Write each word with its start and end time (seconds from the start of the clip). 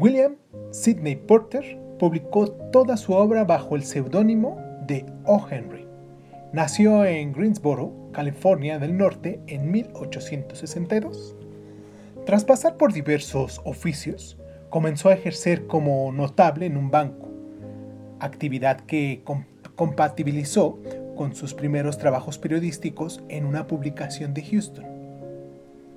William 0.00 0.36
Sidney 0.70 1.14
Porter 1.14 1.78
publicó 1.98 2.50
toda 2.50 2.96
su 2.96 3.12
obra 3.12 3.44
bajo 3.44 3.76
el 3.76 3.84
seudónimo 3.84 4.58
de 4.86 5.04
O. 5.26 5.46
Henry. 5.50 5.86
Nació 6.54 7.04
en 7.04 7.34
Greensboro, 7.34 7.92
California 8.10 8.78
del 8.78 8.96
Norte, 8.96 9.42
en 9.46 9.70
1862. 9.70 11.36
Tras 12.24 12.46
pasar 12.46 12.78
por 12.78 12.94
diversos 12.94 13.60
oficios, 13.64 14.38
comenzó 14.70 15.10
a 15.10 15.12
ejercer 15.12 15.66
como 15.66 16.10
notable 16.12 16.64
en 16.64 16.78
un 16.78 16.90
banco, 16.90 17.28
actividad 18.20 18.80
que 18.80 19.22
compatibilizó 19.76 20.78
con 21.14 21.34
sus 21.34 21.52
primeros 21.52 21.98
trabajos 21.98 22.38
periodísticos 22.38 23.22
en 23.28 23.44
una 23.44 23.66
publicación 23.66 24.32
de 24.32 24.44
Houston. 24.44 24.86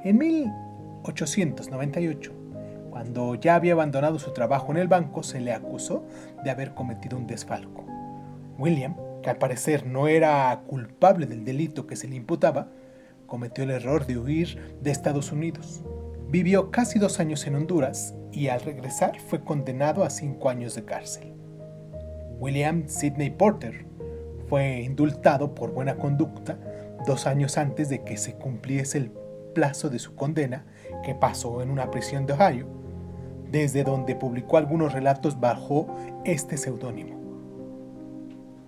En 0.03 0.17
1898, 0.17 2.42
cuando 2.93 3.33
ya 3.33 3.55
había 3.55 3.73
abandonado 3.73 4.19
su 4.19 4.33
trabajo 4.33 4.71
en 4.71 4.77
el 4.77 4.87
banco, 4.87 5.23
se 5.23 5.41
le 5.41 5.51
acusó 5.51 6.05
de 6.43 6.51
haber 6.51 6.75
cometido 6.75 7.17
un 7.17 7.25
desfalco. 7.25 7.83
William, 8.59 8.95
que 9.23 9.31
al 9.31 9.39
parecer 9.39 9.87
no 9.87 10.07
era 10.07 10.61
culpable 10.67 11.25
del 11.25 11.43
delito 11.43 11.87
que 11.87 11.95
se 11.95 12.07
le 12.07 12.15
imputaba, 12.15 12.67
cometió 13.25 13.63
el 13.63 13.71
error 13.71 14.05
de 14.05 14.19
huir 14.19 14.77
de 14.79 14.91
Estados 14.91 15.31
Unidos. 15.31 15.83
Vivió 16.29 16.69
casi 16.69 16.99
dos 16.99 17.19
años 17.19 17.47
en 17.47 17.55
Honduras 17.55 18.13
y 18.31 18.49
al 18.49 18.61
regresar 18.61 19.19
fue 19.19 19.43
condenado 19.43 20.03
a 20.03 20.11
cinco 20.11 20.51
años 20.51 20.75
de 20.75 20.85
cárcel. 20.85 21.33
William 22.37 22.87
Sidney 22.87 23.31
Porter 23.31 23.87
fue 24.49 24.81
indultado 24.81 25.55
por 25.55 25.71
buena 25.71 25.95
conducta 25.95 26.59
dos 27.07 27.25
años 27.25 27.57
antes 27.57 27.89
de 27.89 28.03
que 28.03 28.17
se 28.17 28.35
cumpliese 28.35 28.99
el 28.99 29.09
plazo 29.55 29.89
de 29.89 29.97
su 29.97 30.13
condena 30.13 30.67
que 31.03 31.15
pasó 31.15 31.63
en 31.63 31.71
una 31.71 31.89
prisión 31.89 32.27
de 32.27 32.33
Ohio 32.33 32.82
desde 33.53 33.83
donde 33.83 34.15
publicó 34.15 34.57
algunos 34.57 34.93
relatos 34.93 35.39
bajo 35.39 35.85
este 36.25 36.57
seudónimo. 36.57 37.21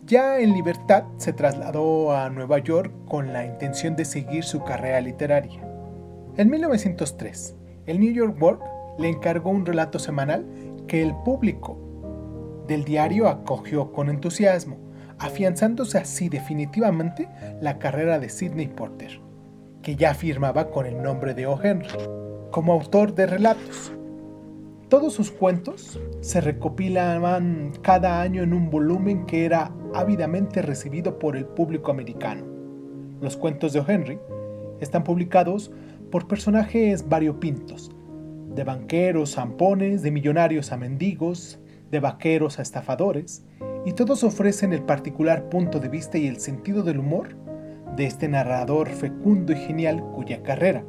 Ya 0.06 0.40
en 0.40 0.54
libertad 0.54 1.06
se 1.18 1.34
trasladó 1.34 2.16
a 2.16 2.30
Nueva 2.30 2.60
York 2.60 2.94
con 3.08 3.34
la 3.34 3.44
intención 3.44 3.96
de 3.96 4.06
seguir 4.06 4.44
su 4.44 4.64
carrera 4.64 5.02
literaria. 5.02 5.60
En 6.38 6.52
1903, 6.52 7.56
el 7.88 8.00
New 8.00 8.14
York 8.14 8.40
World 8.40 8.62
le 9.00 9.10
encargó 9.10 9.50
un 9.50 9.66
relato 9.66 9.98
semanal 9.98 10.46
que 10.88 11.02
el 11.02 11.16
público 11.16 11.80
del 12.68 12.84
diario 12.84 13.28
acogió 13.28 13.92
con 13.92 14.08
entusiasmo, 14.08 14.78
afianzándose 15.18 15.98
así 15.98 16.30
definitivamente 16.30 17.28
la 17.60 17.80
carrera 17.80 18.20
de 18.20 18.30
Sidney 18.30 18.68
Porter, 18.68 19.20
que 19.82 19.96
ya 19.96 20.14
firmaba 20.14 20.70
con 20.70 20.86
el 20.86 21.02
nombre 21.02 21.34
de 21.34 21.48
O. 21.48 21.60
Henry, 21.60 21.90
como 22.52 22.74
autor 22.74 23.16
de 23.16 23.26
relatos, 23.26 23.92
todos 24.90 25.14
sus 25.14 25.32
cuentos 25.32 26.00
se 26.22 26.42
recopilaban 26.42 27.74
cada 27.82 28.22
año 28.22 28.44
en 28.44 28.54
un 28.54 28.70
volumen 28.70 29.26
que 29.26 29.46
era 29.46 29.72
ávidamente 29.96 30.62
recibido 30.62 31.18
por 31.18 31.36
el 31.36 31.46
público 31.46 31.90
americano. 31.90 32.46
Los 33.20 33.36
cuentos 33.36 33.74
de 33.74 33.80
O. 33.80 33.86
Henry 33.88 34.20
están 34.82 35.04
publicados 35.04 35.72
por 36.12 36.28
personajes 36.28 37.10
variopintos, 37.10 37.90
de 38.54 38.64
banqueros 38.64 39.38
a 39.38 39.42
zampones, 39.42 40.04
de 40.04 40.12
millonarios 40.12 40.72
a 40.72 40.78
mendigos, 40.78 41.60
de 41.90 42.00
vaqueros 42.00 42.60
a 42.60 42.62
estafadores, 42.62 43.44
y 43.86 43.94
todos 43.94 44.24
ofrecen 44.24 44.72
el 44.72 44.84
particular 44.84 45.50
punto 45.50 45.80
de 45.80 45.90
vista 45.90 46.18
y 46.18 46.28
el 46.28 46.40
sentido 46.40 46.84
del 46.84 47.00
humor 47.00 47.36
de 47.96 48.06
este 48.06 48.28
narrador 48.28 48.90
fecundo 48.90 49.52
y 49.52 49.56
genial 49.56 50.04
cuya 50.14 50.44
carrera, 50.44 50.84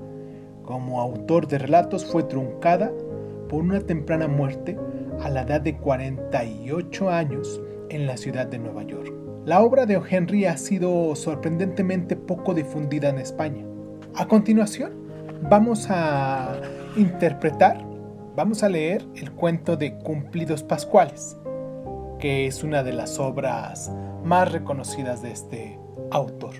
como 0.64 1.00
autor 1.00 1.46
de 1.46 1.58
relatos, 1.58 2.04
fue 2.04 2.24
truncada 2.24 2.92
por 3.48 3.62
una 3.62 3.80
temprana 3.80 4.28
muerte 4.28 4.76
a 5.20 5.30
la 5.30 5.42
edad 5.42 5.60
de 5.60 5.76
48 5.76 7.10
años 7.10 7.60
en 7.90 8.06
la 8.06 8.16
ciudad 8.16 8.46
de 8.46 8.58
Nueva 8.58 8.82
York. 8.82 9.12
La 9.44 9.62
obra 9.62 9.86
de 9.86 9.96
O. 9.96 10.04
Henry 10.04 10.44
ha 10.44 10.56
sido 10.56 11.14
sorprendentemente 11.14 12.16
poco 12.16 12.52
difundida 12.52 13.08
en 13.08 13.18
España. 13.18 13.64
A 14.14 14.26
continuación, 14.26 14.92
vamos 15.48 15.86
a 15.88 16.60
interpretar, 16.96 17.84
vamos 18.34 18.62
a 18.62 18.68
leer 18.68 19.04
el 19.14 19.30
cuento 19.32 19.76
de 19.76 19.96
Cumplidos 19.98 20.62
Pascuales, 20.62 21.36
que 22.18 22.46
es 22.46 22.64
una 22.64 22.82
de 22.82 22.92
las 22.92 23.18
obras 23.20 23.92
más 24.24 24.50
reconocidas 24.50 25.22
de 25.22 25.30
este 25.30 25.78
autor. 26.10 26.54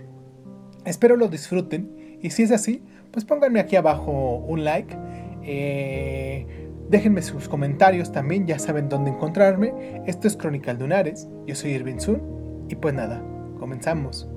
Espero 0.85 1.17
lo 1.17 1.29
disfruten 1.29 2.19
y 2.23 2.31
si 2.31 2.45
es 2.45 2.53
así, 2.53 2.83
pues 3.11 3.25
pónganme 3.25 3.59
aquí 3.61 3.75
abajo 3.77 4.37
un 4.47 4.65
like. 4.65 4.97
Eh, 5.43 6.47
Déjenme 6.89 7.23
sus 7.23 7.49
comentarios 7.49 8.13
también, 8.13 8.47
ya 8.47 8.59
saben 8.59 8.89
dónde 8.89 9.11
encontrarme. 9.11 10.03
Esto 10.07 10.29
es 10.29 10.37
Crónica 10.37 10.73
Lunares, 10.73 11.27
yo 11.47 11.55
soy 11.55 11.73
Irvin 11.73 12.01
Sun 12.01 12.67
y 12.69 12.77
pues 12.77 12.95
nada, 12.95 13.23
comenzamos. 13.59 14.29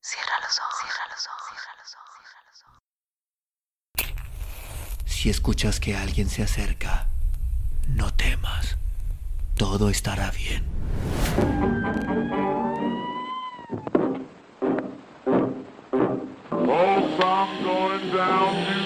Cierra 0.00 0.38
los 0.42 0.58
ojos, 0.58 0.74
cierra 0.80 1.04
los 1.10 1.26
ojos, 1.26 1.44
cierra 1.50 1.72
los 1.78 1.94
ojos, 1.94 2.14
cierra 2.30 2.42
los 2.50 2.62
ojos. 2.64 2.82
Si 5.04 5.28
escuchas 5.28 5.78
que 5.78 5.94
alguien 5.96 6.28
se 6.28 6.42
acerca, 6.42 7.08
no 7.88 8.14
temas. 8.14 8.78
Todo 9.56 9.90
estará 9.90 10.30
bien. 10.30 10.64
going 18.18 18.77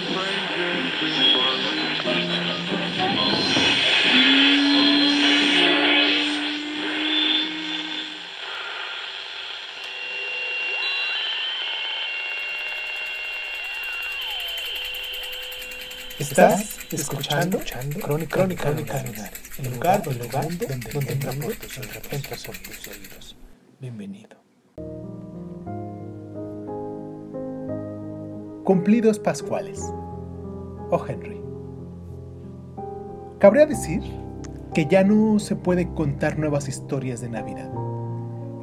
Estás 16.33 16.79
escuchando, 16.91 17.59
Crónica, 18.01 18.37
Crónica, 18.37 18.71
Crónica 18.71 19.03
el 19.59 19.75
lugar, 19.75 20.03
el 20.07 20.19
lugar 20.19 20.49
donde, 20.49 20.67
donde 20.91 21.15
tus, 21.57 21.79
entra 22.11 22.37
por 22.47 22.57
tus 22.57 22.89
oídos. 22.89 23.37
Bienvenido. 23.79 24.39
Cumplidos 28.65 29.19
Pascuales. 29.19 29.79
Oh 30.91 31.05
Henry. 31.07 31.39
Cabría 33.39 33.67
decir 33.67 34.01
que 34.73 34.87
ya 34.87 35.05
no 35.05 35.39
se 35.39 35.55
puede 35.55 35.93
contar 35.93 36.39
nuevas 36.39 36.67
historias 36.67 37.21
de 37.21 37.29
Navidad. 37.29 37.71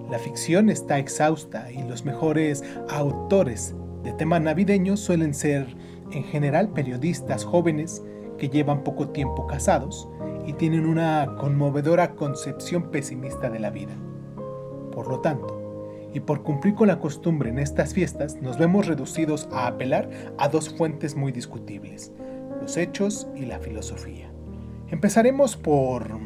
La 0.09 0.17
ficción 0.17 0.71
está 0.71 0.97
exhausta 0.97 1.71
y 1.71 1.83
los 1.83 2.03
mejores 2.03 2.63
autores 2.89 3.75
de 4.03 4.11
tema 4.13 4.39
navideño 4.39 4.97
suelen 4.97 5.35
ser 5.35 5.67
en 6.11 6.23
general 6.23 6.69
periodistas 6.69 7.43
jóvenes 7.43 8.03
que 8.37 8.49
llevan 8.49 8.83
poco 8.83 9.09
tiempo 9.09 9.45
casados 9.47 10.09
y 10.45 10.53
tienen 10.53 10.85
una 10.85 11.35
conmovedora 11.39 12.15
concepción 12.15 12.89
pesimista 12.89 13.49
de 13.49 13.59
la 13.59 13.69
vida. 13.69 13.95
Por 14.91 15.07
lo 15.07 15.19
tanto, 15.19 15.59
y 16.13 16.19
por 16.21 16.41
cumplir 16.41 16.73
con 16.73 16.87
la 16.87 16.99
costumbre 16.99 17.49
en 17.49 17.59
estas 17.59 17.93
fiestas, 17.93 18.41
nos 18.41 18.57
vemos 18.57 18.87
reducidos 18.87 19.47
a 19.51 19.67
apelar 19.67 20.09
a 20.37 20.47
dos 20.47 20.73
fuentes 20.75 21.15
muy 21.15 21.31
discutibles, 21.31 22.11
los 22.61 22.77
hechos 22.77 23.27
y 23.35 23.45
la 23.45 23.59
filosofía. 23.59 24.31
Empezaremos 24.87 25.55
por... 25.55 26.19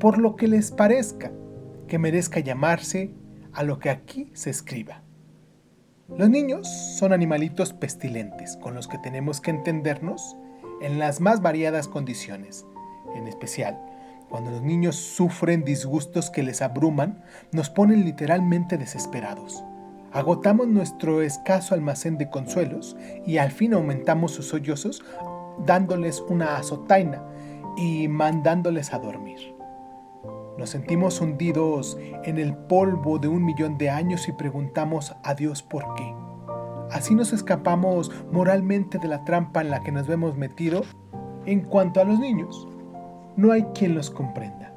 por 0.00 0.18
lo 0.18 0.34
que 0.34 0.48
les 0.48 0.72
parezca 0.72 1.30
que 1.86 1.98
merezca 1.98 2.40
llamarse 2.40 3.14
a 3.52 3.62
lo 3.62 3.78
que 3.78 3.90
aquí 3.90 4.30
se 4.34 4.50
escriba. 4.50 5.03
Los 6.08 6.28
niños 6.28 6.68
son 6.68 7.14
animalitos 7.14 7.72
pestilentes 7.72 8.58
con 8.58 8.74
los 8.74 8.88
que 8.88 8.98
tenemos 8.98 9.40
que 9.40 9.50
entendernos 9.50 10.36
en 10.82 10.98
las 10.98 11.22
más 11.22 11.40
variadas 11.40 11.88
condiciones. 11.88 12.66
En 13.14 13.26
especial, 13.26 13.80
cuando 14.28 14.50
los 14.50 14.60
niños 14.60 14.96
sufren 14.96 15.64
disgustos 15.64 16.28
que 16.28 16.42
les 16.42 16.60
abruman, 16.60 17.24
nos 17.52 17.70
ponen 17.70 18.04
literalmente 18.04 18.76
desesperados. 18.76 19.64
Agotamos 20.12 20.68
nuestro 20.68 21.22
escaso 21.22 21.74
almacén 21.74 22.18
de 22.18 22.28
consuelos 22.28 22.96
y 23.26 23.38
al 23.38 23.50
fin 23.50 23.72
aumentamos 23.72 24.32
sus 24.32 24.48
sollozos 24.48 25.02
dándoles 25.64 26.20
una 26.20 26.58
azotaina 26.58 27.22
y 27.78 28.08
mandándoles 28.08 28.92
a 28.92 28.98
dormir. 28.98 29.53
Nos 30.58 30.70
sentimos 30.70 31.20
hundidos 31.20 31.98
en 32.24 32.38
el 32.38 32.54
polvo 32.54 33.18
de 33.18 33.28
un 33.28 33.44
millón 33.44 33.76
de 33.76 33.90
años 33.90 34.28
y 34.28 34.32
preguntamos 34.32 35.14
a 35.24 35.34
Dios 35.34 35.62
por 35.62 35.94
qué. 35.94 36.14
Así 36.92 37.14
nos 37.14 37.32
escapamos 37.32 38.12
moralmente 38.30 38.98
de 38.98 39.08
la 39.08 39.24
trampa 39.24 39.62
en 39.62 39.70
la 39.70 39.82
que 39.82 39.90
nos 39.90 40.06
vemos 40.06 40.36
metido. 40.36 40.82
En 41.44 41.62
cuanto 41.62 42.00
a 42.00 42.04
los 42.04 42.20
niños, 42.20 42.68
no 43.36 43.50
hay 43.50 43.64
quien 43.74 43.96
los 43.96 44.10
comprenda, 44.10 44.72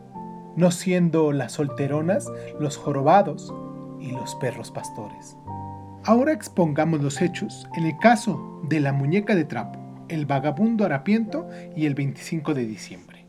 no 0.56 0.72
siendo 0.72 1.32
las 1.32 1.54
solteronas, 1.54 2.28
los 2.60 2.76
jorobados 2.76 3.54
y 4.00 4.12
los 4.12 4.36
perros 4.36 4.72
pastores. 4.72 5.38
Ahora 6.06 6.34
expongamos 6.34 7.02
los 7.02 7.22
hechos 7.22 7.68
en 7.76 7.86
el 7.86 7.98
caso 8.00 8.62
de 8.64 8.80
la 8.80 8.94
muñeca 8.94 9.36
de 9.36 9.46
trapo, 9.46 9.80
El 10.10 10.26
vagabundo 10.26 10.86
harapiento 10.86 11.48
y 11.76 11.86
el 11.86 11.94
25 11.94 12.54
de 12.54 12.66
diciembre. 12.66 13.28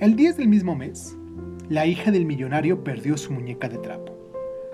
El 0.00 0.16
10 0.16 0.38
del 0.38 0.48
mismo 0.48 0.74
mes, 0.74 1.17
la 1.68 1.86
hija 1.86 2.10
del 2.10 2.24
millonario 2.24 2.82
perdió 2.82 3.16
su 3.16 3.32
muñeca 3.32 3.68
de 3.68 3.78
trapo. 3.78 4.16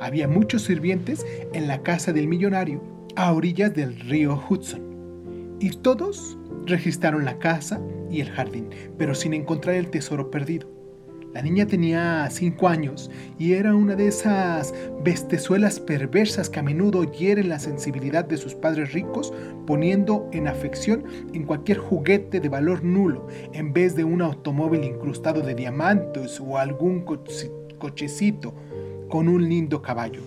Había 0.01 0.29
muchos 0.29 0.63
sirvientes 0.63 1.25
en 1.53 1.67
la 1.67 1.83
casa 1.83 2.13
del 2.13 2.29
millonario 2.29 2.83
a 3.17 3.33
orillas 3.33 3.75
del 3.75 3.99
río 4.01 4.41
Hudson 4.49 5.57
y 5.61 5.71
todos 5.71 6.37
registraron 6.67 7.25
la 7.25 7.39
casa 7.39 7.81
y 8.11 8.21
el 8.21 8.31
jardín, 8.31 8.69
pero 8.99 9.15
sin 9.15 9.35
encontrar 9.35 9.77
el 9.77 9.91
tesoro 9.91 10.31
perdido. 10.31 10.74
La 11.35 11.43
niña 11.43 11.67
tenía 11.67 12.29
cinco 12.31 12.69
años 12.69 13.11
y 13.41 13.55
era 13.55 13.75
una 13.75 13.97
de 13.97 14.07
esas 14.07 14.73
bestezuelas 15.03 15.81
perversas 15.81 16.49
que 16.49 16.61
a 16.61 16.63
menudo 16.63 17.11
hieren 17.11 17.49
la 17.49 17.59
sensibilidad 17.59 18.25
de 18.25 18.37
sus 18.37 18.55
padres 18.55 18.93
ricos, 18.93 19.35
poniendo 19.67 20.29
en 20.31 20.47
afección 20.47 21.03
en 21.33 21.43
cualquier 21.43 21.79
juguete 21.79 22.39
de 22.39 22.49
valor 22.49 22.85
nulo, 22.85 23.27
en 23.53 23.73
vez 23.73 23.97
de 23.97 24.05
un 24.05 24.23
automóvil 24.23 24.85
incrustado 24.85 25.41
de 25.41 25.57
diamantes 25.57 26.41
o 26.41 26.57
algún 26.57 27.05
cochecito 27.79 28.55
con 29.09 29.29
un 29.29 29.49
lindo 29.49 29.83
caballo. 29.83 30.23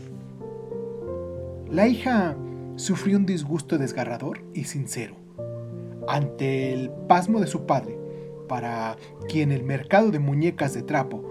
La 1.72 1.88
hija 1.88 2.36
sufrió 2.76 3.16
un 3.16 3.26
disgusto 3.26 3.78
desgarrador 3.78 4.42
y 4.54 4.66
sincero 4.66 5.16
ante 6.10 6.74
el 6.74 6.90
pasmo 7.08 7.40
de 7.40 7.48
su 7.48 7.66
padre 7.66 7.97
para 8.48 8.98
quien 9.28 9.52
el 9.52 9.64
mercado 9.64 10.12
de 10.12 10.20
muñecas 10.20 10.74
de 10.74 10.84
trapo 10.84 11.24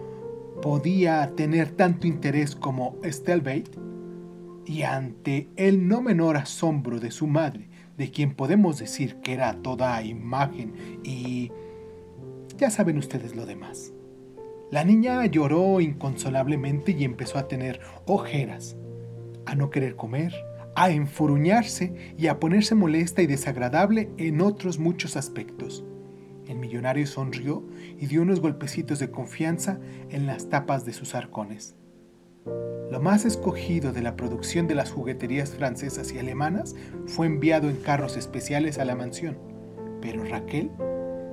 podía 0.62 1.32
tener 1.36 1.70
tanto 1.70 2.06
interés 2.06 2.54
como 2.56 2.96
Stelbait, 3.04 3.68
y 4.66 4.82
ante 4.82 5.48
el 5.56 5.86
no 5.86 6.02
menor 6.02 6.36
asombro 6.36 6.98
de 6.98 7.10
su 7.10 7.26
madre, 7.26 7.68
de 7.96 8.10
quien 8.10 8.34
podemos 8.34 8.78
decir 8.78 9.16
que 9.16 9.32
era 9.32 9.62
toda 9.62 10.02
imagen 10.02 10.74
y... 11.02 11.52
ya 12.58 12.70
saben 12.70 12.98
ustedes 12.98 13.36
lo 13.36 13.46
demás. 13.46 13.92
La 14.70 14.82
niña 14.82 15.24
lloró 15.26 15.80
inconsolablemente 15.80 16.92
y 16.92 17.04
empezó 17.04 17.38
a 17.38 17.46
tener 17.46 17.80
ojeras, 18.06 18.76
a 19.46 19.54
no 19.54 19.70
querer 19.70 19.94
comer, 19.94 20.34
a 20.74 20.90
enfuruñarse 20.90 21.94
y 22.18 22.26
a 22.26 22.40
ponerse 22.40 22.74
molesta 22.74 23.22
y 23.22 23.26
desagradable 23.26 24.10
en 24.18 24.40
otros 24.40 24.78
muchos 24.78 25.16
aspectos. 25.16 25.84
El 26.46 26.58
millonario 26.58 27.06
sonrió 27.06 27.64
y 27.98 28.06
dio 28.06 28.22
unos 28.22 28.40
golpecitos 28.40 28.98
de 28.98 29.10
confianza 29.10 29.78
en 30.10 30.26
las 30.26 30.48
tapas 30.48 30.84
de 30.84 30.92
sus 30.92 31.14
arcones. 31.14 31.74
Lo 32.90 33.00
más 33.00 33.24
escogido 33.24 33.92
de 33.92 34.00
la 34.00 34.14
producción 34.14 34.68
de 34.68 34.76
las 34.76 34.92
jugueterías 34.92 35.50
francesas 35.50 36.12
y 36.12 36.20
alemanas 36.20 36.76
fue 37.06 37.26
enviado 37.26 37.68
en 37.68 37.76
carros 37.76 38.16
especiales 38.16 38.78
a 38.78 38.84
la 38.84 38.94
mansión, 38.94 39.36
pero 40.00 40.24
Raquel 40.24 40.70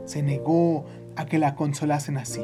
se 0.06 0.24
negó 0.24 0.86
a 1.15 1.27
que 1.27 1.38
la 1.38 1.56
consolasen 1.56 2.18
así. 2.18 2.42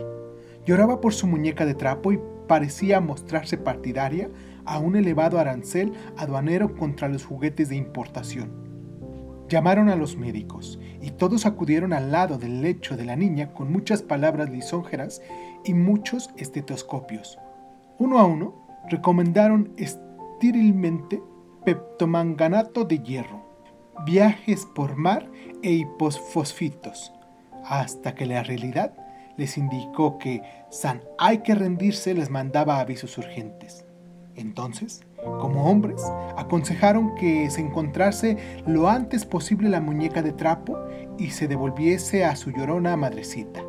Lloraba 0.66 1.02
por 1.02 1.14
su 1.14 1.26
muñeca 1.26 1.66
de 1.66 1.74
trapo 1.74 2.12
y 2.12 2.20
parecía 2.48 3.00
mostrarse 3.00 3.58
partidaria 3.58 4.30
a 4.66 4.78
un 4.78 4.96
elevado 4.96 5.40
arancel 5.40 5.94
aduanero 6.16 6.76
contra 6.76 7.08
los 7.08 7.26
juguetes 7.26 7.70
de 7.70 7.76
importación. 7.76 8.69
Llamaron 9.50 9.90
a 9.90 9.96
los 9.96 10.16
médicos 10.16 10.80
y 11.02 11.10
todos 11.10 11.48
acudieron 11.48 11.92
al 11.92 12.12
lado 12.12 12.38
del 12.38 12.62
lecho 12.62 12.96
de 12.96 13.04
la 13.04 13.16
niña 13.16 13.52
con 13.52 13.72
muchas 13.72 14.04
palabras 14.04 14.52
lisonjeras 14.52 15.24
y 15.66 15.74
muchos 15.74 16.30
estetoscopios. 16.38 17.40
Uno 17.98 18.20
a 18.20 18.26
uno 18.26 18.68
recomendaron 18.90 19.74
estérilmente 19.78 21.20
peptomanganato 21.66 22.86
de 22.86 23.00
hierro, 23.00 23.44
viajes 24.06 24.68
por 24.68 24.96
mar 24.96 25.28
e 25.64 25.72
hiposfosfitos, 25.72 27.12
hasta 27.66 28.14
que 28.14 28.28
la 28.28 28.44
realidad 28.44 28.94
les 29.36 29.58
indicó 29.58 30.20
que 30.20 30.44
San 30.70 31.02
hay 31.18 31.40
que 31.40 31.56
rendirse 31.56 32.14
les 32.14 32.30
mandaba 32.30 32.80
avisos 32.80 33.18
urgentes. 33.18 33.84
Entonces, 34.36 35.02
como 35.24 35.66
hombres, 35.70 36.02
aconsejaron 36.38 37.16
que 37.16 37.50
se 37.50 37.62
encontrase 37.62 38.38
lo 38.66 38.90
antes 38.90 39.26
posible 39.26 39.70
la 39.70 39.82
muñeca 39.82 40.22
de 40.22 40.34
trapo 40.34 40.78
y 41.18 41.32
se 41.32 41.48
devolviese 41.48 42.26
a 42.26 42.36
su 42.36 42.52
llorona 42.52 42.96
madrecita. 42.96 43.62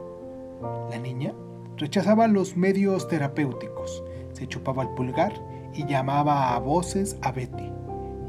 La 0.90 0.98
niña 0.98 1.32
rechazaba 1.76 2.28
los 2.28 2.56
medios 2.56 3.08
terapéuticos, 3.08 4.04
se 4.32 4.46
chupaba 4.46 4.82
el 4.84 4.90
pulgar 4.90 5.32
y 5.74 5.86
llamaba 5.86 6.54
a 6.54 6.58
voces 6.58 7.16
a 7.22 7.32
Betty. 7.32 7.70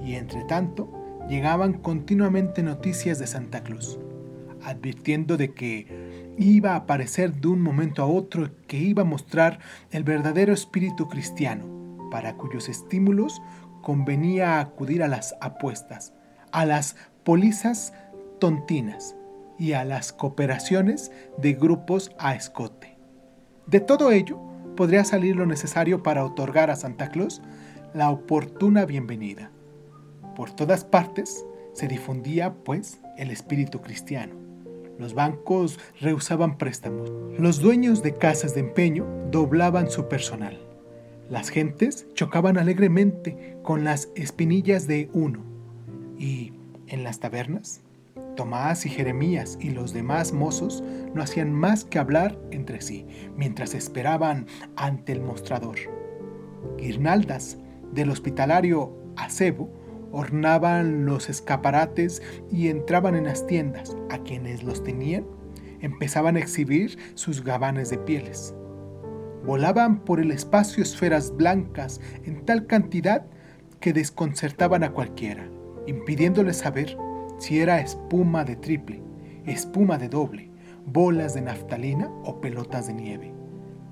Y 0.04 0.16
entre 0.16 0.44
tanto, 0.46 0.90
llegaban 1.30 1.74
continuamente 1.74 2.64
noticias 2.64 3.20
de 3.20 3.28
Santa 3.28 3.64
Cruz, 3.64 4.00
advirtiendo 4.64 5.38
de 5.38 5.54
que 5.54 6.34
iba 6.38 6.72
a 6.72 6.78
aparecer 6.78 7.34
de 7.34 7.48
un 7.50 7.62
momento 7.62 8.02
a 8.02 8.08
otro 8.08 8.50
que 8.68 8.78
iba 8.78 9.04
a 9.04 9.06
mostrar 9.06 9.60
el 9.92 10.04
verdadero 10.04 10.54
espíritu 10.54 11.08
cristiano 11.08 11.81
para 12.12 12.38
cuyos 12.38 12.70
estímulos 12.70 13.42
convenía 13.82 14.60
acudir 14.60 15.02
a 15.02 15.08
las 15.08 15.36
apuestas, 15.42 16.14
a 16.52 16.66
las 16.66 16.96
polizas 17.24 17.94
tontinas 18.40 19.16
y 19.58 19.74
a 19.74 19.84
las 19.84 20.14
cooperaciones 20.14 21.12
de 21.38 21.54
grupos 21.54 22.12
a 22.20 22.36
escote. 22.36 22.98
De 23.66 23.80
todo 23.80 24.12
ello 24.12 24.40
podría 24.76 25.04
salir 25.04 25.36
lo 25.36 25.46
necesario 25.46 26.04
para 26.04 26.24
otorgar 26.26 26.70
a 26.70 26.76
Santa 26.76 27.10
Claus 27.10 27.42
la 27.94 28.10
oportuna 28.10 28.86
bienvenida. 28.86 29.52
Por 30.36 30.52
todas 30.52 30.86
partes 30.86 31.46
se 31.74 31.88
difundía, 31.88 32.54
pues, 32.64 33.00
el 33.18 33.32
espíritu 33.32 33.82
cristiano. 33.82 34.34
Los 34.98 35.14
bancos 35.14 35.80
rehusaban 36.00 36.58
préstamos. 36.58 37.12
Los 37.38 37.60
dueños 37.60 38.04
de 38.04 38.16
casas 38.16 38.54
de 38.54 38.62
empeño 38.62 39.06
doblaban 39.32 39.90
su 39.90 40.08
personal. 40.08 40.71
Las 41.32 41.48
gentes 41.48 42.08
chocaban 42.14 42.58
alegremente 42.58 43.56
con 43.64 43.86
las 43.86 44.10
espinillas 44.16 44.86
de 44.86 45.10
uno, 45.14 45.40
y 46.18 46.52
en 46.88 47.06
las 47.06 47.22
tabernas, 47.22 47.80
Tomás 48.36 48.86
y 48.86 48.90
Jeremías 48.90 49.58
y 49.62 49.70
los 49.70 49.94
demás 49.94 50.34
mozos 50.34 50.84
no 51.16 51.24
hacían 51.24 51.54
más 51.54 51.86
que 51.86 52.00
hablar 52.00 52.38
entre 52.52 52.82
sí 52.82 53.06
mientras 53.38 53.74
esperaban 53.74 54.46
ante 54.76 55.14
el 55.14 55.22
mostrador. 55.22 55.78
Guirnaldas 56.78 57.58
del 57.94 58.10
hospitalario 58.10 58.94
acebo 59.16 59.72
ornaban 60.12 61.06
los 61.06 61.30
escaparates 61.30 62.22
y 62.52 62.68
entraban 62.68 63.16
en 63.16 63.24
las 63.24 63.48
tiendas. 63.48 63.96
A 64.10 64.18
quienes 64.18 64.64
los 64.64 64.84
tenían 64.84 65.26
empezaban 65.80 66.36
a 66.36 66.40
exhibir 66.40 66.98
sus 67.16 67.42
gabanes 67.42 67.90
de 67.90 68.00
pieles. 68.00 68.54
Volaban 69.46 70.00
por 70.00 70.20
el 70.20 70.32
espacio 70.32 70.84
esferas 70.84 71.36
blancas 71.36 72.00
en 72.26 72.46
tal 72.46 72.68
cantidad 72.68 73.26
que 73.80 73.94
desconcertaban 73.94 74.84
a 74.84 74.92
cualquiera, 74.92 75.50
impidiéndole 75.88 76.54
saber 76.54 76.98
si 77.40 77.60
era 77.60 77.82
espuma 77.82 78.46
de 78.46 78.56
triple, 78.56 79.02
espuma 79.46 79.98
de 79.98 80.10
doble, 80.10 80.52
bolas 80.86 81.34
de 81.34 81.42
naftalina 81.42 82.10
o 82.24 82.40
pelotas 82.40 82.88
de 82.88 82.94
nieve. 82.94 83.34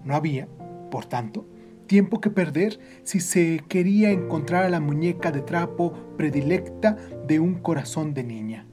No 0.03 0.15
había, 0.15 0.48
por 0.91 1.06
tanto, 1.06 1.48
tiempo 1.88 2.22
que 2.22 2.29
perder 2.29 2.79
si 3.03 3.20
se 3.20 3.63
quería 3.68 4.12
encontrar 4.12 4.65
a 4.65 4.70
la 4.70 4.79
muñeca 4.79 5.32
de 5.32 5.41
trapo 5.41 5.94
predilecta 6.15 6.96
de 7.25 7.39
un 7.39 7.56
corazón 7.56 8.13
de 8.13 8.24
niña. 8.24 8.68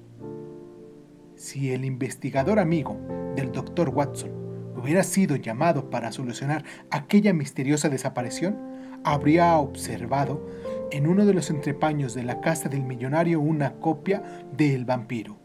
Si 1.36 1.72
el 1.72 1.86
investigador 1.86 2.58
amigo 2.58 2.98
del 3.34 3.52
doctor 3.52 3.88
Watson 3.88 4.35
hubiera 4.76 5.02
sido 5.02 5.36
llamado 5.36 5.90
para 5.90 6.12
solucionar 6.12 6.64
aquella 6.90 7.32
misteriosa 7.32 7.88
desaparición, 7.88 8.56
habría 9.04 9.56
observado 9.56 10.46
en 10.90 11.06
uno 11.06 11.24
de 11.24 11.34
los 11.34 11.50
entrepaños 11.50 12.14
de 12.14 12.24
la 12.24 12.40
casa 12.40 12.68
del 12.68 12.82
millonario 12.82 13.40
una 13.40 13.74
copia 13.74 14.22
de 14.52 14.74
El 14.74 14.84
vampiro. 14.84 15.36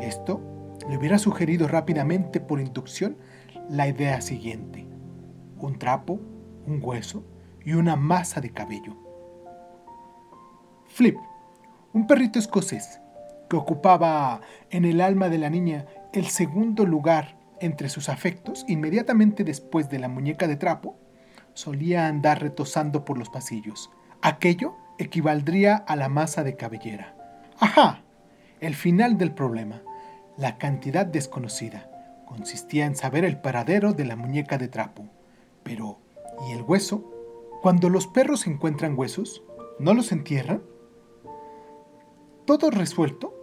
Esto 0.00 0.40
le 0.88 0.96
hubiera 0.96 1.18
sugerido 1.18 1.68
rápidamente 1.68 2.40
por 2.40 2.60
inducción 2.60 3.16
la 3.68 3.88
idea 3.88 4.20
siguiente. 4.20 4.86
Un 5.58 5.78
trapo, 5.78 6.20
un 6.66 6.80
hueso 6.82 7.24
y 7.64 7.74
una 7.74 7.96
masa 7.96 8.40
de 8.40 8.50
cabello. 8.50 8.96
Flip, 10.86 11.16
un 11.92 12.06
perrito 12.06 12.38
escocés 12.38 13.00
que 13.48 13.56
ocupaba 13.56 14.40
en 14.70 14.84
el 14.84 15.00
alma 15.00 15.28
de 15.28 15.38
la 15.38 15.50
niña 15.50 15.86
el 16.12 16.26
segundo 16.26 16.86
lugar 16.86 17.39
entre 17.60 17.88
sus 17.88 18.08
afectos, 18.08 18.64
inmediatamente 18.68 19.44
después 19.44 19.88
de 19.88 19.98
la 19.98 20.08
muñeca 20.08 20.46
de 20.46 20.56
trapo, 20.56 20.98
solía 21.54 22.06
andar 22.06 22.40
retosando 22.40 23.04
por 23.04 23.18
los 23.18 23.30
pasillos. 23.30 23.90
Aquello 24.22 24.74
equivaldría 24.98 25.76
a 25.76 25.96
la 25.96 26.08
masa 26.08 26.42
de 26.44 26.56
cabellera. 26.56 27.14
¡Ajá! 27.58 28.02
El 28.60 28.74
final 28.74 29.16
del 29.16 29.32
problema, 29.32 29.82
la 30.36 30.58
cantidad 30.58 31.06
desconocida, 31.06 31.90
consistía 32.26 32.86
en 32.86 32.96
saber 32.96 33.24
el 33.24 33.40
paradero 33.40 33.92
de 33.92 34.04
la 34.04 34.16
muñeca 34.16 34.58
de 34.58 34.68
trapo. 34.68 35.08
Pero, 35.62 35.98
¿y 36.48 36.52
el 36.52 36.62
hueso? 36.62 37.04
Cuando 37.62 37.88
los 37.88 38.06
perros 38.06 38.46
encuentran 38.46 38.98
huesos, 38.98 39.42
¿no 39.78 39.94
los 39.94 40.12
entierran? 40.12 40.62
Todo 42.46 42.70
resuelto, 42.70 43.34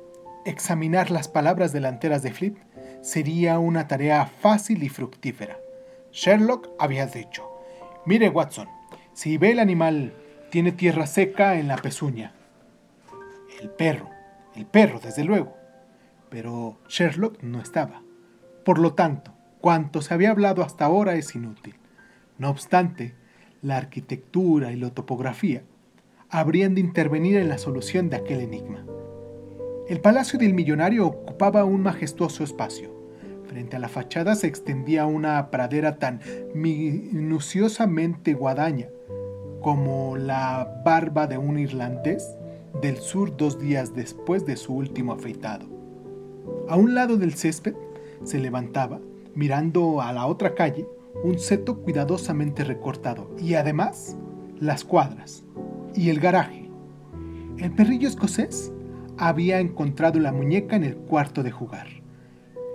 examinar 0.45 1.11
las 1.11 1.27
palabras 1.27 1.71
delanteras 1.71 2.23
de 2.23 2.31
Flip 2.31 2.57
sería 3.01 3.59
una 3.59 3.87
tarea 3.87 4.25
fácil 4.25 4.83
y 4.83 4.89
fructífera. 4.89 5.57
Sherlock 6.11 6.69
había 6.79 7.05
dicho, 7.05 7.47
mire 8.05 8.29
Watson, 8.29 8.67
si 9.13 9.37
ve 9.37 9.51
el 9.51 9.59
animal, 9.59 10.13
tiene 10.49 10.71
tierra 10.71 11.07
seca 11.07 11.59
en 11.59 11.67
la 11.67 11.77
pezuña. 11.77 12.33
El 13.61 13.69
perro, 13.69 14.09
el 14.55 14.65
perro, 14.65 14.99
desde 14.99 15.23
luego. 15.23 15.55
Pero 16.29 16.77
Sherlock 16.87 17.41
no 17.41 17.59
estaba. 17.59 18.01
Por 18.63 18.79
lo 18.79 18.93
tanto, 18.93 19.33
cuanto 19.61 20.01
se 20.01 20.13
había 20.13 20.31
hablado 20.31 20.63
hasta 20.63 20.85
ahora 20.85 21.15
es 21.15 21.35
inútil. 21.35 21.75
No 22.37 22.49
obstante, 22.49 23.15
la 23.61 23.77
arquitectura 23.77 24.71
y 24.71 24.75
la 24.75 24.91
topografía 24.91 25.63
habrían 26.29 26.75
de 26.75 26.81
intervenir 26.81 27.37
en 27.37 27.49
la 27.49 27.57
solución 27.57 28.09
de 28.09 28.17
aquel 28.17 28.41
enigma. 28.41 28.85
El 29.89 30.01
palacio 30.01 30.37
del 30.37 30.53
millonario 30.53 31.07
ocupaba 31.07 31.63
un 31.63 31.81
majestuoso 31.81 32.43
espacio. 32.43 32.91
Frente 33.45 33.77
a 33.77 33.79
la 33.79 33.87
fachada 33.87 34.35
se 34.35 34.47
extendía 34.47 35.05
una 35.05 35.49
pradera 35.49 35.97
tan 35.97 36.19
minuciosamente 36.53 38.33
guadaña 38.33 38.89
como 39.61 40.17
la 40.17 40.81
barba 40.83 41.25
de 41.27 41.37
un 41.37 41.57
irlandés 41.57 42.35
del 42.81 42.97
sur 42.97 43.37
dos 43.37 43.59
días 43.59 43.95
después 43.95 44.45
de 44.45 44.57
su 44.57 44.73
último 44.73 45.13
afeitado. 45.13 45.65
A 46.67 46.75
un 46.75 46.93
lado 46.93 47.15
del 47.15 47.35
césped 47.35 47.73
se 48.25 48.39
levantaba, 48.39 48.99
mirando 49.35 50.01
a 50.01 50.11
la 50.11 50.25
otra 50.27 50.53
calle, 50.53 50.85
un 51.23 51.39
seto 51.39 51.77
cuidadosamente 51.77 52.65
recortado 52.65 53.33
y 53.39 53.53
además 53.53 54.17
las 54.59 54.83
cuadras 54.83 55.45
y 55.95 56.09
el 56.09 56.19
garaje. 56.19 56.69
El 57.57 57.71
perrillo 57.71 58.09
escocés 58.09 58.73
había 59.17 59.59
encontrado 59.59 60.19
la 60.19 60.31
muñeca 60.31 60.75
en 60.75 60.83
el 60.83 60.95
cuarto 60.95 61.43
de 61.43 61.51
jugar, 61.51 61.87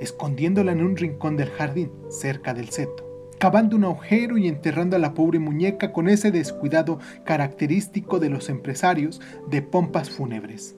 escondiéndola 0.01 0.73
en 0.73 0.83
un 0.83 0.97
rincón 0.97 1.37
del 1.37 1.51
jardín, 1.51 1.91
cerca 2.09 2.55
del 2.55 2.71
seto, 2.71 3.31
cavando 3.39 3.77
un 3.77 3.85
agujero 3.85 4.39
y 4.39 4.49
enterrando 4.49 4.97
a 4.97 4.99
la 4.99 5.15
pobre 5.15 5.39
muñeca 5.39 5.93
con 5.93 6.09
ese 6.09 6.31
descuidado 6.31 6.99
característico 7.25 8.19
de 8.19 8.31
los 8.31 8.49
empresarios 8.49 9.21
de 9.49 9.63
pompas 9.63 10.11
fúnebres. 10.11 10.77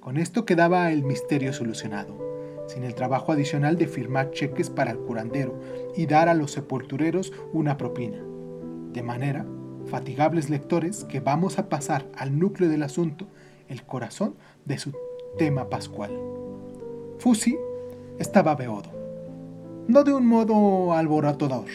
Con 0.00 0.16
esto 0.16 0.44
quedaba 0.44 0.92
el 0.92 1.02
misterio 1.02 1.52
solucionado 1.52 2.26
sin 2.66 2.84
el 2.84 2.94
trabajo 2.94 3.32
adicional 3.32 3.76
de 3.78 3.86
firmar 3.86 4.30
cheques 4.30 4.70
para 4.70 4.90
el 4.90 4.98
curandero 4.98 5.58
y 5.96 6.06
dar 6.06 6.28
a 6.28 6.34
los 6.34 6.52
sepultureros 6.52 7.32
una 7.52 7.76
propina. 7.76 8.18
De 8.92 9.02
manera, 9.02 9.46
fatigables 9.86 10.50
lectores, 10.50 11.04
que 11.04 11.20
vamos 11.20 11.58
a 11.58 11.68
pasar 11.68 12.06
al 12.16 12.38
núcleo 12.38 12.68
del 12.68 12.82
asunto, 12.82 13.28
el 13.68 13.84
corazón 13.84 14.34
de 14.66 14.78
su 14.78 14.92
tema 15.38 15.70
pascual. 15.70 16.10
Fusi 17.18 17.56
estaba 18.18 18.54
beodo, 18.54 18.90
no 19.88 20.04
de 20.04 20.12
un 20.12 20.26
modo 20.26 20.92
alborotador, 20.92 21.66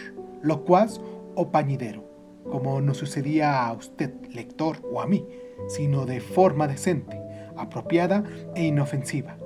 locuaz 0.41 1.01
o 1.35 1.49
pañidero, 1.49 2.03
como 2.51 2.81
nos 2.81 2.97
sucedía 2.97 3.65
a 3.65 3.73
usted, 3.73 4.13
lector, 4.31 4.77
o 4.91 5.01
a 5.01 5.07
mí, 5.07 5.25
sino 5.67 6.05
de 6.05 6.19
forma 6.19 6.67
decente, 6.67 7.19
apropiada 7.55 8.23
e 8.55 8.65
inofensiva, 8.65 9.37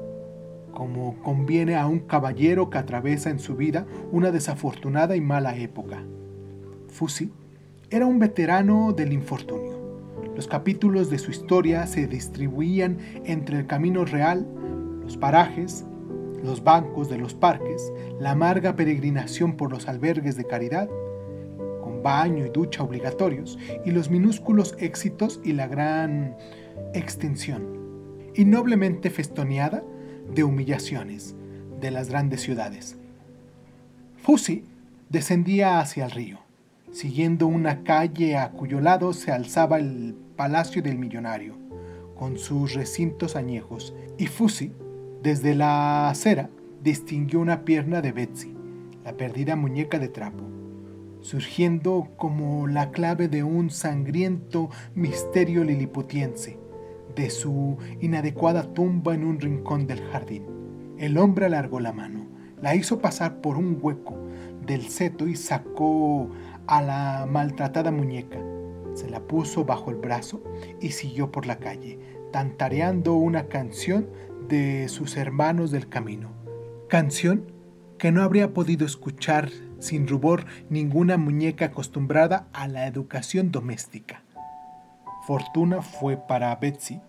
como 0.73 1.21
conviene 1.21 1.75
a 1.75 1.87
un 1.87 1.99
caballero 1.99 2.69
que 2.69 2.77
atraviesa 2.77 3.29
en 3.29 3.39
su 3.39 3.55
vida 3.55 3.85
una 4.11 4.31
desafortunada 4.31 5.15
y 5.15 5.21
mala 5.21 5.55
época. 5.57 6.03
Fusi 6.89 7.31
era 7.89 8.05
un 8.05 8.19
veterano 8.19 8.93
del 8.93 9.13
infortunio. 9.13 9.64
Los 10.35 10.47
capítulos 10.47 11.09
de 11.09 11.17
su 11.17 11.31
historia 11.31 11.87
se 11.87 12.07
distribuían 12.07 12.97
entre 13.23 13.59
el 13.59 13.67
camino 13.67 14.03
real, 14.03 14.45
los 15.01 15.15
parajes, 15.15 15.85
los 16.43 16.61
bancos 16.61 17.09
de 17.09 17.17
los 17.17 17.33
parques, 17.33 17.93
la 18.19 18.31
amarga 18.31 18.75
peregrinación 18.75 19.55
por 19.55 19.71
los 19.71 19.87
albergues 19.87 20.35
de 20.35 20.43
caridad, 20.43 20.89
con 21.81 22.03
baño 22.03 22.45
y 22.45 22.49
ducha 22.49 22.83
obligatorios, 22.83 23.57
y 23.85 23.91
los 23.91 24.09
minúsculos 24.09 24.75
éxitos 24.77 25.39
y 25.43 25.53
la 25.53 25.67
gran 25.67 26.35
extensión, 26.93 27.63
y 28.33 28.43
noblemente 28.43 29.09
festoneada 29.09 29.83
de 30.33 30.43
humillaciones 30.43 31.33
de 31.79 31.91
las 31.91 32.09
grandes 32.09 32.41
ciudades. 32.41 32.97
Fusi 34.21 34.65
descendía 35.09 35.79
hacia 35.79 36.03
el 36.03 36.11
río, 36.11 36.39
siguiendo 36.91 37.47
una 37.47 37.83
calle 37.83 38.35
a 38.35 38.51
cuyo 38.51 38.81
lado 38.81 39.13
se 39.13 39.31
alzaba 39.31 39.79
el 39.79 40.24
palacio 40.35 40.81
del 40.81 40.97
millonario, 40.97 41.57
con 42.15 42.37
sus 42.37 42.73
recintos 42.73 43.35
añejos, 43.35 43.95
y 44.17 44.27
Fusi, 44.27 44.71
desde 45.21 45.55
la 45.55 46.09
acera, 46.09 46.49
distinguió 46.81 47.39
una 47.39 47.65
pierna 47.65 48.01
de 48.01 48.11
Betsy, 48.11 48.55
la 49.03 49.17
perdida 49.17 49.55
muñeca 49.55 49.99
de 49.99 50.07
trapo, 50.07 50.43
surgiendo 51.21 52.09
como 52.17 52.67
la 52.67 52.91
clave 52.91 53.27
de 53.27 53.43
un 53.43 53.69
sangriento 53.69 54.69
misterio 54.93 55.63
liliputiense 55.63 56.59
de 57.15 57.29
su 57.29 57.77
inadecuada 58.01 58.73
tumba 58.73 59.15
en 59.15 59.23
un 59.23 59.39
rincón 59.39 59.87
del 59.87 60.01
jardín. 60.11 60.45
El 60.97 61.17
hombre 61.17 61.45
alargó 61.45 61.79
la 61.79 61.93
mano, 61.93 62.25
la 62.61 62.75
hizo 62.75 62.99
pasar 62.99 63.41
por 63.41 63.57
un 63.57 63.79
hueco 63.81 64.15
del 64.65 64.87
seto 64.87 65.27
y 65.27 65.35
sacó 65.35 66.29
a 66.67 66.81
la 66.81 67.27
maltratada 67.29 67.91
muñeca. 67.91 68.39
Se 68.95 69.09
la 69.09 69.19
puso 69.21 69.65
bajo 69.65 69.91
el 69.91 69.97
brazo 69.97 70.41
y 70.81 70.91
siguió 70.91 71.31
por 71.31 71.45
la 71.45 71.59
calle, 71.59 71.99
tantareando 72.31 73.13
una 73.13 73.47
canción 73.47 74.09
de 74.47 74.87
sus 74.89 75.17
hermanos 75.17 75.69
del 75.69 75.87
camino. 75.87 76.31
Canción 76.89 77.51
que 77.99 78.11
no 78.11 78.23
habría 78.23 78.53
podido 78.53 78.85
escuchar 78.85 79.49
sin 79.79 80.07
rubor 80.07 80.45
ninguna 80.69 81.17
muñeca 81.17 81.65
acostumbrada 81.65 82.47
a 82.53 82.67
la 82.67 82.87
educación 82.87 83.51
doméstica. 83.51 84.23
Fortuna 85.27 85.81
fue 85.81 86.17
para 86.17 86.55
Betsy 86.55 87.01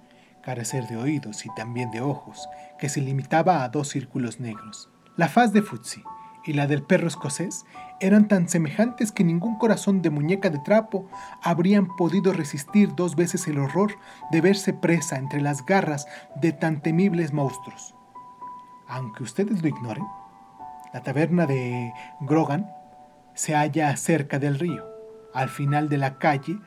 carecer 0.43 0.87
de 0.87 0.97
oídos 0.97 1.45
y 1.47 1.49
también 1.57 1.91
de 1.91 2.01
ojos, 2.01 2.49
que 2.79 2.89
se 2.89 3.01
limitaba 3.01 3.65
a 3.65 3.69
dos 3.69 3.89
círculos 3.89 4.39
negros. 4.39 4.91
La 5.17 5.29
faz 5.29 5.53
de 5.53 5.63
Futsi 5.63 6.03
y 6.47 6.53
la 6.53 6.67
del 6.67 6.83
perro 6.83 7.09
escocés 7.09 7.67
eran 8.01 8.29
tan 8.29 8.49
semejantes 8.49 9.13
que 9.13 9.25
ningún 9.25 9.59
corazón 9.59 10.01
de 10.01 10.11
muñeca 10.11 10.49
de 10.49 10.59
trapo 10.59 11.09
habrían 11.43 11.89
podido 11.97 12.33
resistir 12.33 12.95
dos 12.95 13.17
veces 13.17 13.47
el 13.49 13.59
horror 13.59 13.99
de 14.31 14.41
verse 14.41 14.73
presa 14.73 15.17
entre 15.17 15.41
las 15.41 15.67
garras 15.67 16.07
de 16.37 16.53
tan 16.53 16.81
temibles 16.81 17.33
monstruos. 17.33 17.95
Aunque 18.89 19.25
ustedes 19.25 19.63
lo 19.63 19.69
ignoren, 19.69 20.07
la 20.93 21.03
taberna 21.03 21.47
de 21.47 21.93
Grogan 22.21 22.71
se 23.35 23.55
halla 23.55 23.97
cerca 23.97 24.39
del 24.39 24.59
río, 24.59 24.85
al 25.35 25.49
final 25.49 25.89
de 25.89 25.99
la 25.99 26.19
calle 26.19 26.59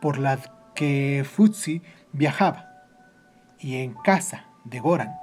por 0.00 0.18
la 0.18 0.38
que 0.74 1.24
Futsi 1.30 1.82
viajaba, 2.12 2.66
y 3.58 3.76
en 3.76 3.94
casa 3.94 4.44
de 4.64 4.80
Goran 4.80 5.14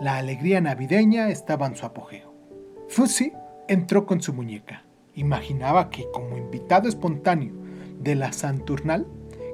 la 0.00 0.16
alegría 0.16 0.60
navideña 0.60 1.28
estaba 1.28 1.66
en 1.66 1.76
su 1.76 1.84
apogeo. 1.84 2.34
Fusi 2.88 3.32
entró 3.70 4.04
con 4.04 4.20
su 4.20 4.32
muñeca. 4.32 4.82
Imaginaba 5.14 5.90
que 5.90 6.04
como 6.12 6.36
invitado 6.36 6.88
espontáneo 6.88 7.54
de 8.00 8.16
la 8.16 8.32
Santurnal, 8.32 9.06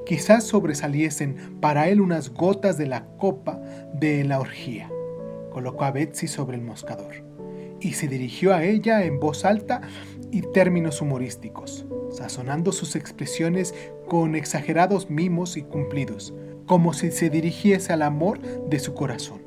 quizás 0.07 0.45
sobresaliesen 0.45 1.59
para 1.61 1.91
él 1.91 2.01
unas 2.01 2.31
gotas 2.31 2.79
de 2.79 2.87
la 2.87 3.05
copa 3.19 3.61
de 3.93 4.25
la 4.25 4.41
orgía. 4.41 4.91
Colocó 5.51 5.85
a 5.85 5.91
Betsy 5.91 6.29
sobre 6.29 6.57
el 6.57 6.63
moscador 6.63 7.25
y 7.79 7.93
se 7.93 8.09
dirigió 8.09 8.55
a 8.55 8.65
ella 8.65 9.05
en 9.05 9.21
voz 9.21 9.45
alta 9.45 9.83
y 10.31 10.41
términos 10.41 11.03
humorísticos, 11.03 11.85
sazonando 12.11 12.73
sus 12.73 12.97
expresiones 12.97 13.75
con 14.09 14.35
exagerados 14.35 15.11
mimos 15.11 15.59
y 15.59 15.63
cumplidos, 15.63 16.33
como 16.65 16.95
si 16.95 17.11
se 17.11 17.29
dirigiese 17.29 17.93
al 17.93 18.01
amor 18.01 18.41
de 18.41 18.79
su 18.79 18.95
corazón. 18.95 19.43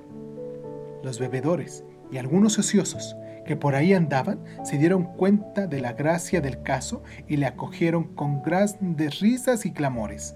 Los 1.01 1.17
bebedores 1.17 1.83
y 2.11 2.17
algunos 2.17 2.59
ociosos 2.59 3.15
que 3.49 3.55
por 3.55 3.73
ahí 3.73 3.95
andaban 3.95 4.37
se 4.61 4.77
dieron 4.77 5.05
cuenta 5.05 5.65
de 5.65 5.81
la 5.81 5.93
gracia 5.93 6.39
del 6.39 6.61
caso 6.61 7.01
y 7.27 7.37
le 7.37 7.47
acogieron 7.47 8.03
con 8.13 8.43
grandes 8.43 9.21
risas 9.21 9.65
y 9.65 9.71
clamores. 9.71 10.35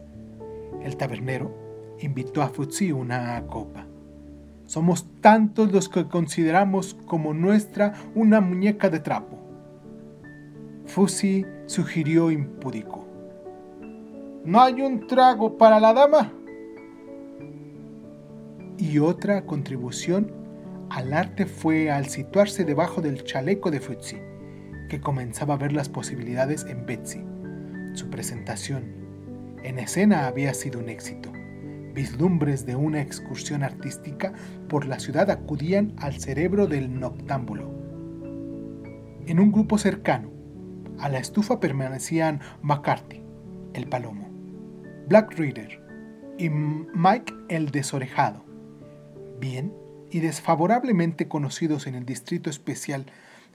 El 0.82 0.98
tabernero 0.98 1.56
invitó 2.00 2.42
a 2.42 2.48
Futsi 2.48 2.92
una 2.92 3.46
copa. 3.46 3.86
Somos 4.66 5.06
tantos 5.22 5.72
los 5.72 5.90
que 5.90 6.08
consideramos 6.08 6.96
como 7.06 7.36
nuestra 7.36 7.94
una 8.16 8.42
muñeca 8.42 8.90
de 8.90 9.00
trapo. 9.00 9.38
Fusi 10.88 11.46
sugirió 11.68 12.32
impúdico. 12.32 13.06
¿No 14.44 14.60
hay 14.60 14.82
un 14.82 15.06
trago 15.06 15.56
para 15.60 15.80
la 15.80 15.94
dama? 15.94 16.34
Y 18.80 18.98
otra 18.98 19.46
contribución 19.46 20.43
al 20.94 21.12
arte 21.12 21.48
fue 21.48 21.90
al 21.90 22.06
situarse 22.06 22.66
debajo 22.66 23.02
del 23.02 23.24
chaleco 23.24 23.72
de 23.72 23.80
Futsi, 23.80 24.18
que 24.90 25.02
comenzaba 25.02 25.56
a 25.56 25.58
ver 25.58 25.74
las 25.74 25.90
posibilidades 25.90 26.66
en 26.66 26.86
Betsy. 26.86 27.26
Su 27.94 28.12
presentación 28.12 28.84
en 29.64 29.80
escena 29.80 30.28
había 30.28 30.54
sido 30.54 30.80
un 30.80 30.90
éxito. 30.90 31.32
Vislumbres 31.96 32.68
de 32.68 32.76
una 32.76 33.02
excursión 33.02 33.64
artística 33.64 34.34
por 34.70 34.86
la 34.86 35.00
ciudad 35.00 35.32
acudían 35.32 35.96
al 35.98 36.20
cerebro 36.20 36.68
del 36.68 37.00
noctámbulo. 37.00 37.72
En 39.26 39.40
un 39.40 39.52
grupo 39.52 39.80
cercano, 39.80 40.30
a 41.00 41.10
la 41.10 41.18
estufa 41.18 41.60
permanecían 41.60 42.40
McCarthy, 42.62 43.24
el 43.74 43.88
palomo, 43.88 44.30
Black 45.08 45.34
Reader 45.40 45.82
y 46.38 46.50
Mike 46.52 47.34
el 47.50 47.72
desorejado, 47.72 48.46
bien 49.40 49.74
y 50.14 50.20
desfavorablemente 50.20 51.28
conocidos 51.28 51.88
en 51.88 51.96
el 51.96 52.06
distrito 52.06 52.50
especial 52.50 53.08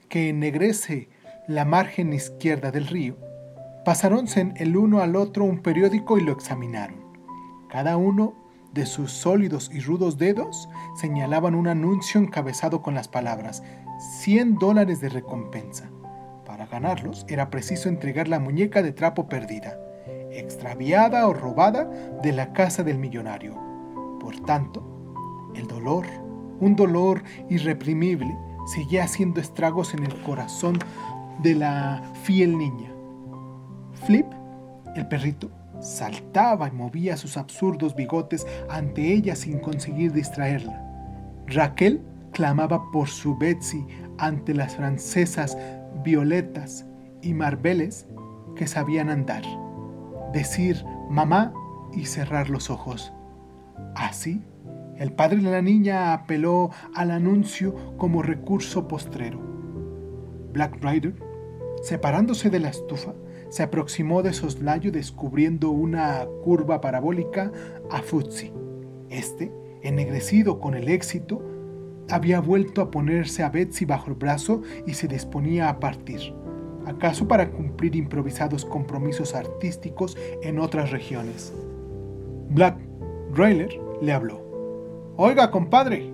que 0.09 0.29
ennegrece 0.29 1.07
la 1.47 1.63
margen 1.63 2.11
izquierda 2.11 2.69
del 2.69 2.85
río, 2.85 3.17
pasaronse 3.85 4.51
el 4.57 4.75
uno 4.75 5.01
al 5.01 5.15
otro 5.15 5.45
un 5.45 5.59
periódico 5.59 6.17
y 6.17 6.21
lo 6.21 6.33
examinaron. 6.33 6.97
Cada 7.69 7.95
uno 7.95 8.35
de 8.73 8.85
sus 8.85 9.11
sólidos 9.11 9.71
y 9.73 9.79
rudos 9.79 10.17
dedos 10.17 10.67
señalaban 10.99 11.55
un 11.55 11.67
anuncio 11.67 12.19
encabezado 12.19 12.81
con 12.81 12.93
las 12.93 13.07
palabras 13.07 13.63
100 14.19 14.55
dólares 14.55 14.99
de 14.99 15.09
recompensa. 15.09 15.89
Para 16.45 16.65
ganarlos 16.65 17.25
era 17.29 17.49
preciso 17.49 17.87
entregar 17.87 18.27
la 18.27 18.39
muñeca 18.39 18.83
de 18.83 18.91
trapo 18.91 19.29
perdida, 19.29 19.79
extraviada 20.31 21.25
o 21.27 21.33
robada 21.33 21.85
de 22.21 22.33
la 22.33 22.51
casa 22.51 22.83
del 22.83 22.97
millonario. 22.97 23.57
Por 24.19 24.39
tanto, 24.41 24.83
el 25.55 25.67
dolor, 25.67 26.05
un 26.59 26.75
dolor 26.75 27.23
irreprimible, 27.49 28.37
seguía 28.73 29.03
haciendo 29.03 29.41
estragos 29.41 29.93
en 29.93 30.03
el 30.03 30.21
corazón 30.21 30.79
de 31.41 31.55
la 31.55 32.03
fiel 32.23 32.57
niña. 32.57 32.91
Flip, 34.05 34.25
el 34.95 35.07
perrito, 35.07 35.49
saltaba 35.79 36.67
y 36.67 36.71
movía 36.71 37.17
sus 37.17 37.37
absurdos 37.37 37.95
bigotes 37.95 38.45
ante 38.69 39.13
ella 39.13 39.35
sin 39.35 39.59
conseguir 39.59 40.11
distraerla. 40.11 40.85
Raquel 41.47 42.01
clamaba 42.31 42.91
por 42.91 43.07
su 43.07 43.37
Betsy 43.37 43.85
ante 44.17 44.53
las 44.53 44.75
francesas 44.75 45.57
Violetas 46.03 46.85
y 47.21 47.33
Marbeles 47.33 48.07
que 48.55 48.67
sabían 48.67 49.09
andar, 49.09 49.43
decir 50.33 50.83
mamá 51.09 51.53
y 51.93 52.05
cerrar 52.05 52.49
los 52.49 52.69
ojos. 52.69 53.11
Así, 53.95 54.43
el 54.99 55.13
padre 55.13 55.37
de 55.37 55.49
la 55.49 55.61
niña 55.61 56.13
apeló 56.13 56.71
al 56.93 57.11
anuncio 57.11 57.73
como 57.97 58.21
recurso 58.21 58.87
postrero. 58.87 59.39
Black 60.51 60.83
Rider, 60.83 61.15
separándose 61.81 62.49
de 62.49 62.59
la 62.59 62.69
estufa, 62.69 63.13
se 63.47 63.63
aproximó 63.63 64.21
de 64.21 64.33
soslayo 64.33 64.91
descubriendo 64.91 65.71
una 65.71 66.27
curva 66.43 66.81
parabólica 66.81 67.51
a 67.89 68.01
Futsi. 68.01 68.51
Este, 69.09 69.51
ennegrecido 69.81 70.59
con 70.59 70.75
el 70.75 70.89
éxito, 70.89 71.41
había 72.09 72.41
vuelto 72.41 72.81
a 72.81 72.91
ponerse 72.91 73.41
a 73.43 73.49
Betsy 73.49 73.85
bajo 73.85 74.09
el 74.09 74.15
brazo 74.15 74.63
y 74.85 74.95
se 74.95 75.07
disponía 75.07 75.69
a 75.69 75.79
partir, 75.79 76.33
acaso 76.85 77.25
para 77.25 77.51
cumplir 77.51 77.95
improvisados 77.95 78.65
compromisos 78.65 79.33
artísticos 79.33 80.17
en 80.43 80.59
otras 80.59 80.91
regiones. 80.91 81.53
Black 82.49 82.77
Railer 83.33 83.69
le 84.01 84.11
habló. 84.11 84.48
Oiga, 85.21 85.51
compadre, 85.51 86.09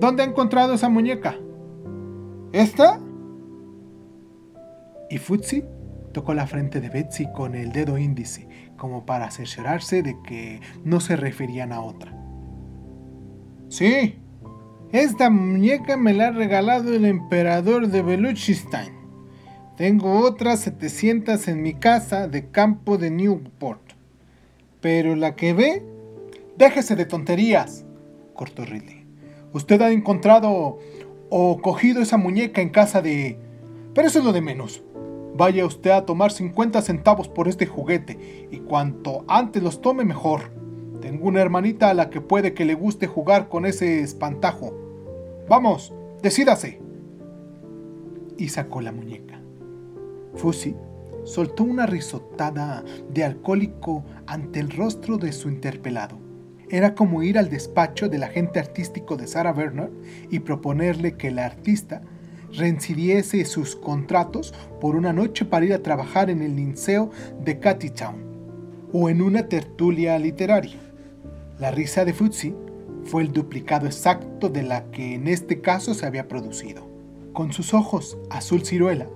¿dónde 0.00 0.24
ha 0.24 0.26
encontrado 0.26 0.74
esa 0.74 0.88
muñeca? 0.88 1.36
¿Esta? 2.50 3.00
Y 5.08 5.18
Futsi 5.18 5.62
tocó 6.10 6.34
la 6.34 6.48
frente 6.48 6.80
de 6.80 6.88
Betsy 6.88 7.30
con 7.30 7.54
el 7.54 7.70
dedo 7.70 7.98
índice, 7.98 8.48
como 8.76 9.06
para 9.06 9.30
cerciorarse 9.30 10.02
de 10.02 10.16
que 10.24 10.60
no 10.82 10.98
se 10.98 11.14
referían 11.14 11.70
a 11.70 11.82
otra. 11.82 12.12
Sí, 13.68 14.18
esta 14.90 15.30
muñeca 15.30 15.96
me 15.96 16.14
la 16.14 16.26
ha 16.26 16.32
regalado 16.32 16.92
el 16.92 17.04
emperador 17.04 17.86
de 17.86 18.02
Beluchistan. 18.02 18.88
Tengo 19.76 20.18
otras 20.18 20.62
700 20.62 21.46
en 21.46 21.62
mi 21.62 21.74
casa 21.74 22.26
de 22.26 22.50
campo 22.50 22.98
de 22.98 23.12
Newport. 23.12 23.92
Pero 24.80 25.14
la 25.14 25.36
que 25.36 25.52
ve... 25.52 25.95
Déjese 26.58 26.96
de 26.96 27.04
tonterías, 27.04 27.84
cortó 28.34 28.64
Ridley. 28.64 29.06
Usted 29.52 29.80
ha 29.82 29.90
encontrado 29.90 30.78
o 31.28 31.58
cogido 31.60 32.00
esa 32.00 32.16
muñeca 32.16 32.62
en 32.62 32.70
casa 32.70 33.02
de... 33.02 33.38
Pero 33.94 34.08
eso 34.08 34.20
es 34.20 34.24
lo 34.24 34.32
de 34.32 34.40
menos. 34.40 34.82
Vaya 35.36 35.66
usted 35.66 35.90
a 35.90 36.06
tomar 36.06 36.32
50 36.32 36.80
centavos 36.80 37.28
por 37.28 37.46
este 37.46 37.66
juguete 37.66 38.48
y 38.50 38.58
cuanto 38.60 39.24
antes 39.28 39.62
los 39.62 39.82
tome 39.82 40.04
mejor. 40.04 40.50
Tengo 41.02 41.28
una 41.28 41.42
hermanita 41.42 41.90
a 41.90 41.94
la 41.94 42.08
que 42.08 42.22
puede 42.22 42.54
que 42.54 42.64
le 42.64 42.74
guste 42.74 43.06
jugar 43.06 43.48
con 43.48 43.66
ese 43.66 44.00
espantajo. 44.00 44.72
Vamos, 45.48 45.92
decídase. 46.22 46.80
Y 48.38 48.48
sacó 48.48 48.80
la 48.80 48.92
muñeca. 48.92 49.40
Fusi 50.34 50.74
soltó 51.24 51.64
una 51.64 51.86
risotada 51.86 52.82
de 53.10 53.24
alcohólico 53.24 54.04
ante 54.26 54.60
el 54.60 54.70
rostro 54.70 55.18
de 55.18 55.32
su 55.32 55.48
interpelado. 55.50 56.25
Era 56.68 56.94
como 56.94 57.22
ir 57.22 57.38
al 57.38 57.48
despacho 57.48 58.08
del 58.08 58.24
agente 58.24 58.58
artístico 58.58 59.16
de 59.16 59.26
Sarah 59.26 59.52
Bernard 59.52 59.90
y 60.30 60.40
proponerle 60.40 61.16
que 61.16 61.30
la 61.30 61.46
artista 61.46 62.02
reincidiese 62.52 63.44
sus 63.44 63.76
contratos 63.76 64.52
por 64.80 64.96
una 64.96 65.12
noche 65.12 65.44
para 65.44 65.64
ir 65.64 65.74
a 65.74 65.82
trabajar 65.82 66.30
en 66.30 66.42
el 66.42 66.56
Linceo 66.56 67.10
de 67.44 67.54
Town 67.54 68.16
o 68.92 69.08
en 69.08 69.22
una 69.22 69.48
tertulia 69.48 70.18
literaria. 70.18 70.78
La 71.58 71.70
risa 71.70 72.04
de 72.04 72.12
Futsi 72.12 72.54
fue 73.04 73.22
el 73.22 73.32
duplicado 73.32 73.86
exacto 73.86 74.48
de 74.48 74.62
la 74.62 74.90
que 74.90 75.14
en 75.14 75.28
este 75.28 75.60
caso 75.60 75.94
se 75.94 76.06
había 76.06 76.28
producido. 76.28 76.86
Con 77.32 77.52
sus 77.52 77.74
ojos 77.74 78.18
azul 78.30 78.64
ciruela, 78.64 79.06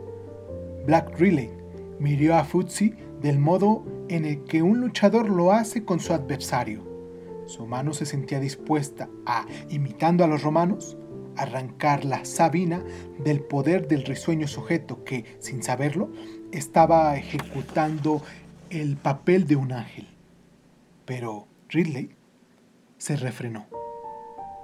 Black 0.87 1.19
Relay 1.19 1.51
miró 1.99 2.37
a 2.37 2.45
Futsi 2.45 2.95
del 3.21 3.39
modo 3.39 3.85
en 4.09 4.25
el 4.25 4.45
que 4.45 4.63
un 4.63 4.81
luchador 4.81 5.29
lo 5.29 5.53
hace 5.53 5.85
con 5.85 6.01
su 6.01 6.13
adversario. 6.13 6.90
Su 7.51 7.67
mano 7.67 7.93
se 7.93 8.07
sentía 8.07 8.39
dispuesta 8.39 9.09
a, 9.27 9.45
imitando 9.71 10.23
a 10.23 10.29
los 10.29 10.45
romanos, 10.45 10.97
arrancar 11.37 12.05
la 12.05 12.25
Sabina 12.25 12.85
del 13.25 13.41
poder 13.41 13.89
del 13.89 14.05
risueño 14.05 14.47
sujeto 14.47 15.03
que, 15.03 15.37
sin 15.41 15.61
saberlo, 15.65 16.13
estaba 16.53 17.17
ejecutando 17.17 18.23
el 18.71 18.97
papel 18.97 19.49
de 19.49 19.57
un 19.57 19.73
ángel. 19.73 20.07
Pero 21.07 21.49
Ridley 21.69 22.11
se 22.99 23.17
refrenó. 23.17 23.67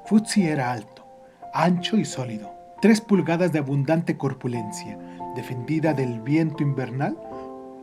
Futsi 0.04 0.46
era 0.46 0.70
alto, 0.70 1.04
ancho 1.52 1.96
y 1.96 2.04
sólido, 2.04 2.52
tres 2.80 3.00
pulgadas 3.00 3.52
de 3.52 3.58
abundante 3.58 4.16
corpulencia, 4.16 4.96
defendida 5.34 5.92
del 5.92 6.20
viento 6.20 6.62
invernal 6.62 7.18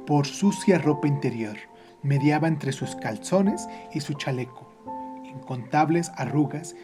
por 0.08 0.26
sucia 0.26 0.78
ropa 0.78 1.10
interior, 1.10 1.58
mediaba 2.04 2.48
entre 2.48 2.72
sus 2.72 2.96
calzones 2.96 3.68
y 3.94 4.00
su 4.00 4.14
chaleco. 4.14 4.73
Incontables 5.36 6.12
arrugas 6.16 6.76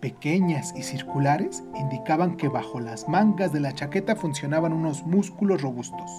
pequeñas 0.00 0.74
y 0.76 0.82
circulares 0.82 1.62
indicaban 1.78 2.36
que 2.36 2.48
bajo 2.48 2.80
las 2.80 3.08
mangas 3.08 3.52
de 3.52 3.60
la 3.60 3.74
chaqueta 3.74 4.16
funcionaban 4.16 4.72
unos 4.72 5.04
músculos 5.04 5.62
robustos. 5.62 6.10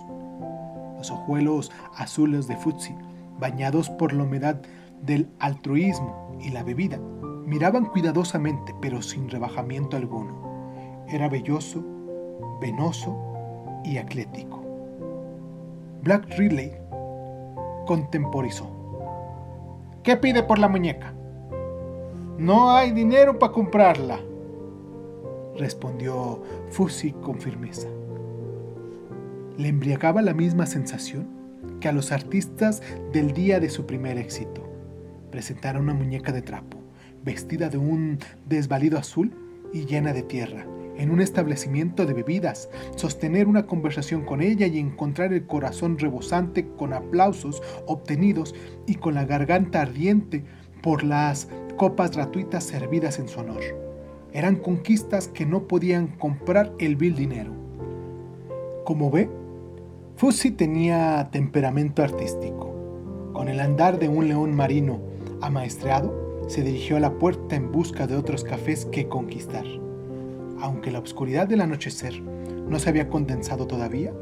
Los 0.98 1.10
ojuelos 1.12 1.72
azules 1.96 2.48
de 2.48 2.58
Futsi, 2.58 2.96
bañados 3.40 3.90
por 3.90 4.14
la 4.14 4.24
humedad 4.24 4.62
del 5.02 5.28
altruismo 5.40 6.38
y 6.40 6.50
la 6.50 6.64
bebida, 6.64 7.00
miraban 7.46 7.86
cuidadosamente 7.86 8.76
pero 8.82 9.02
sin 9.02 9.30
rebajamiento 9.30 9.98
alguno. 9.98 11.04
Era 11.08 11.28
velloso, 11.28 11.84
venoso 12.62 13.18
y 13.84 13.98
atlético. 13.98 14.62
Black 16.04 16.28
Ridley 16.38 16.72
contemporizó. 17.88 18.70
¿Qué 20.04 20.18
pide 20.18 20.44
por 20.44 20.60
la 20.60 20.68
muñeca? 20.68 21.14
No 22.38 22.72
hay 22.72 22.92
dinero 22.92 23.38
para 23.38 23.52
comprarla, 23.52 24.20
respondió 25.58 26.42
Fusi 26.70 27.12
con 27.12 27.40
firmeza. 27.40 27.88
Le 29.58 29.68
embriagaba 29.68 30.22
la 30.22 30.34
misma 30.34 30.66
sensación 30.66 31.28
que 31.80 31.88
a 31.88 31.92
los 31.92 32.12
artistas 32.12 32.82
del 33.14 33.34
día 33.34 33.60
de 33.60 33.70
su 33.70 33.86
primer 33.86 34.18
éxito. 34.18 34.68
Presentar 35.30 35.80
una 35.80 35.94
muñeca 35.94 36.32
de 36.32 36.42
trapo, 36.42 36.78
vestida 37.24 37.70
de 37.70 37.78
un 37.78 38.20
desvalido 38.48 38.98
azul 38.98 39.32
y 39.74 39.86
llena 39.86 40.14
de 40.14 40.24
tierra, 40.24 40.66
en 40.98 41.12
un 41.12 41.22
establecimiento 41.22 42.06
de 42.06 42.14
bebidas, 42.14 42.70
sostener 42.96 43.48
una 43.48 43.66
conversación 43.66 44.26
con 44.26 44.42
ella 44.42 44.68
y 44.68 44.80
encontrar 44.80 45.34
el 45.34 45.46
corazón 45.46 45.98
rebosante 46.00 46.68
con 46.78 46.94
aplausos 46.94 47.62
obtenidos 47.88 48.56
y 48.88 48.96
con 48.96 49.14
la 49.14 49.26
garganta 49.26 49.82
ardiente 49.82 50.44
por 50.82 51.04
las 51.04 51.48
copas 51.82 52.12
gratuitas 52.12 52.64
servidas 52.64 53.18
en 53.18 53.28
su 53.28 53.40
honor. 53.40 53.64
Eran 54.34 54.58
conquistas 54.58 55.28
que 55.28 55.48
no 55.48 55.68
podían 55.68 56.10
comprar 56.10 56.74
el 56.78 56.96
vil 56.96 57.16
dinero. 57.16 57.54
Como 58.86 59.10
ve, 59.10 59.32
Fussi 60.16 60.52
tenía 60.52 61.30
temperamento 61.32 62.04
artístico. 62.04 62.72
Con 63.34 63.50
el 63.50 63.60
andar 63.60 63.98
de 63.98 64.10
un 64.10 64.28
león 64.28 64.54
marino 64.54 65.00
Amaestreado, 65.42 66.46
se 66.48 66.62
dirigió 66.62 66.98
a 66.98 67.00
la 67.00 67.18
puerta 67.18 67.56
en 67.56 67.72
busca 67.72 68.06
de 68.06 68.16
otros 68.16 68.44
cafés 68.44 68.86
que 68.86 69.08
conquistar. 69.08 69.66
Aunque 70.60 70.92
la 70.92 71.00
oscuridad 71.00 71.48
del 71.48 71.62
anochecer 71.62 72.22
no 72.22 72.78
se 72.78 72.90
había 72.90 73.10
condensado 73.10 73.66
todavía, 73.66 74.14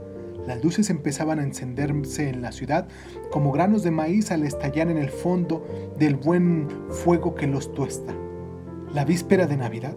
las 0.49 0.63
luces 0.63 0.89
empezaban 0.89 1.38
a 1.38 1.43
encenderse 1.43 2.27
en 2.27 2.41
la 2.41 2.51
ciudad 2.51 2.88
como 3.29 3.51
granos 3.51 3.83
de 3.83 3.91
maíz 3.91 4.31
al 4.31 4.41
estallar 4.41 4.89
en 4.89 4.97
el 4.97 5.12
fondo 5.12 5.63
del 5.99 6.15
buen 6.15 6.67
fuego 6.89 7.35
que 7.35 7.45
los 7.45 7.71
tuesta. 7.71 8.15
La 8.91 9.05
víspera 9.05 9.45
de 9.45 9.57
Navidad, 9.57 9.95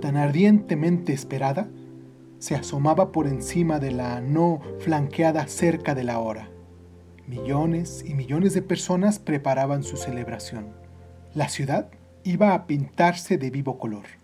tan 0.00 0.16
ardientemente 0.16 1.12
esperada, 1.12 1.68
se 2.38 2.54
asomaba 2.54 3.10
por 3.10 3.26
encima 3.26 3.80
de 3.80 3.90
la 3.90 4.20
no 4.20 4.60
flanqueada 4.78 5.48
cerca 5.48 5.96
de 5.96 6.04
la 6.04 6.20
hora. 6.20 6.50
Millones 7.26 8.04
y 8.06 8.14
millones 8.14 8.54
de 8.54 8.62
personas 8.62 9.18
preparaban 9.18 9.82
su 9.82 9.96
celebración. 9.96 10.68
La 11.34 11.48
ciudad 11.48 11.90
iba 12.22 12.54
a 12.54 12.68
pintarse 12.68 13.38
de 13.38 13.50
vivo 13.50 13.76
color. 13.76 14.19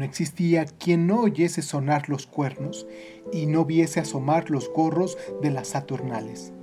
No 0.00 0.06
existía 0.06 0.64
quien 0.64 1.06
no 1.06 1.20
oyese 1.20 1.60
sonar 1.60 2.08
los 2.08 2.26
cuernos 2.26 2.86
y 3.34 3.44
no 3.44 3.66
viese 3.66 4.00
asomar 4.00 4.48
los 4.48 4.72
gorros 4.72 5.18
de 5.42 5.50
las 5.50 5.68
Saturnales. 5.68 6.54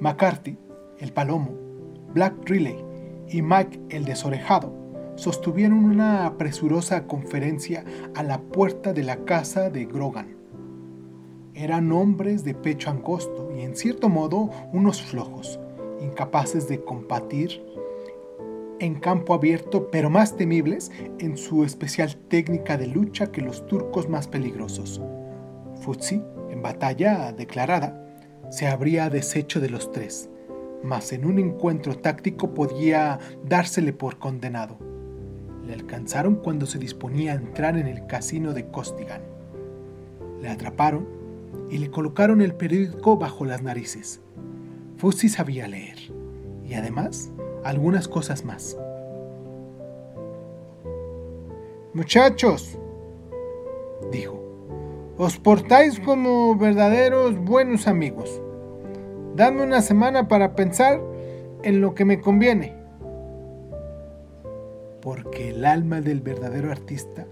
McCarthy, 0.00 0.58
el 0.98 1.10
palomo, 1.10 1.52
Black 2.12 2.34
Riley 2.44 2.76
y 3.26 3.40
Mike 3.40 3.80
el 3.88 4.04
desorejado 4.04 4.70
sostuvieron 5.14 5.82
una 5.82 6.36
presurosa 6.36 7.06
conferencia 7.06 7.86
a 8.14 8.22
la 8.22 8.42
puerta 8.42 8.92
de 8.92 9.02
la 9.02 9.16
casa 9.24 9.70
de 9.70 9.86
Grogan. 9.86 10.36
Eran 11.54 11.90
hombres 11.90 12.44
de 12.44 12.52
pecho 12.52 12.90
angosto 12.90 13.50
y 13.56 13.62
en 13.62 13.76
cierto 13.76 14.10
modo 14.10 14.50
unos 14.74 15.00
flojos, 15.00 15.58
incapaces 16.02 16.68
de 16.68 16.84
combatir 16.84 17.64
en 18.80 18.96
campo 18.96 19.34
abierto, 19.34 19.88
pero 19.90 20.10
más 20.10 20.36
temibles 20.36 20.90
en 21.18 21.36
su 21.36 21.64
especial 21.64 22.16
técnica 22.28 22.76
de 22.76 22.86
lucha 22.86 23.30
que 23.30 23.42
los 23.42 23.66
turcos 23.66 24.08
más 24.08 24.28
peligrosos. 24.28 25.00
Futsi, 25.80 26.22
en 26.50 26.62
batalla 26.62 27.32
declarada, 27.32 28.00
se 28.50 28.66
habría 28.66 29.10
deshecho 29.10 29.60
de 29.60 29.70
los 29.70 29.90
tres, 29.92 30.28
mas 30.82 31.12
en 31.12 31.24
un 31.24 31.38
encuentro 31.38 31.96
táctico 31.96 32.54
podía 32.54 33.18
dársele 33.44 33.92
por 33.92 34.18
condenado. 34.18 34.78
Le 35.66 35.72
alcanzaron 35.72 36.36
cuando 36.36 36.66
se 36.66 36.78
disponía 36.78 37.32
a 37.32 37.36
entrar 37.36 37.78
en 37.78 37.86
el 37.86 38.06
casino 38.06 38.52
de 38.52 38.66
Costigan. 38.66 39.22
Le 40.40 40.48
atraparon 40.48 41.08
y 41.70 41.78
le 41.78 41.90
colocaron 41.90 42.42
el 42.42 42.54
periódico 42.54 43.16
bajo 43.16 43.44
las 43.44 43.62
narices. 43.62 44.20
Fuzzy 44.98 45.28
sabía 45.28 45.66
leer 45.66 45.98
y 46.64 46.74
además 46.74 47.32
algunas 47.64 48.06
cosas 48.06 48.44
más. 48.44 48.78
Muchachos, 51.94 52.78
dijo, 54.10 54.40
os 55.16 55.38
portáis 55.38 56.00
como 56.00 56.56
verdaderos 56.56 57.38
buenos 57.38 57.86
amigos. 57.86 58.42
Dame 59.36 59.62
una 59.62 59.80
semana 59.80 60.28
para 60.28 60.54
pensar 60.54 61.00
en 61.62 61.80
lo 61.80 61.94
que 61.94 62.04
me 62.04 62.20
conviene. 62.20 62.76
Porque 65.00 65.50
el 65.50 65.64
alma 65.64 66.00
del 66.00 66.20
verdadero 66.20 66.70
artista 66.70 67.26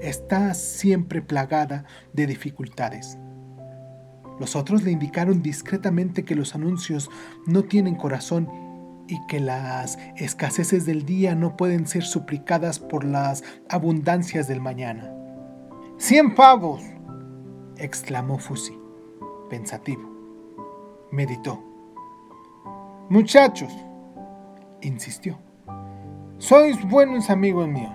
está 0.00 0.54
siempre 0.54 1.22
plagada 1.22 1.84
de 2.12 2.26
dificultades. 2.26 3.18
Los 4.40 4.56
otros 4.56 4.82
le 4.82 4.90
indicaron 4.90 5.42
discretamente 5.42 6.24
que 6.24 6.34
los 6.34 6.54
anuncios 6.54 7.10
no 7.46 7.64
tienen 7.64 7.94
corazón 7.94 8.48
y 9.10 9.20
que 9.26 9.40
las 9.40 9.98
escaseces 10.16 10.86
del 10.86 11.04
día 11.04 11.34
no 11.34 11.56
pueden 11.56 11.88
ser 11.88 12.04
suplicadas 12.04 12.78
por 12.78 13.04
las 13.04 13.42
abundancias 13.68 14.46
del 14.46 14.60
mañana. 14.60 15.12
¡Cien 15.98 16.34
pavos! 16.36 16.80
exclamó 17.76 18.38
Fusi, 18.38 18.78
pensativo. 19.48 20.08
Meditó. 21.10 21.60
Muchachos, 23.08 23.72
insistió. 24.80 25.38
Sois 26.38 26.80
buenos 26.88 27.30
amigos 27.30 27.66
míos. 27.66 27.92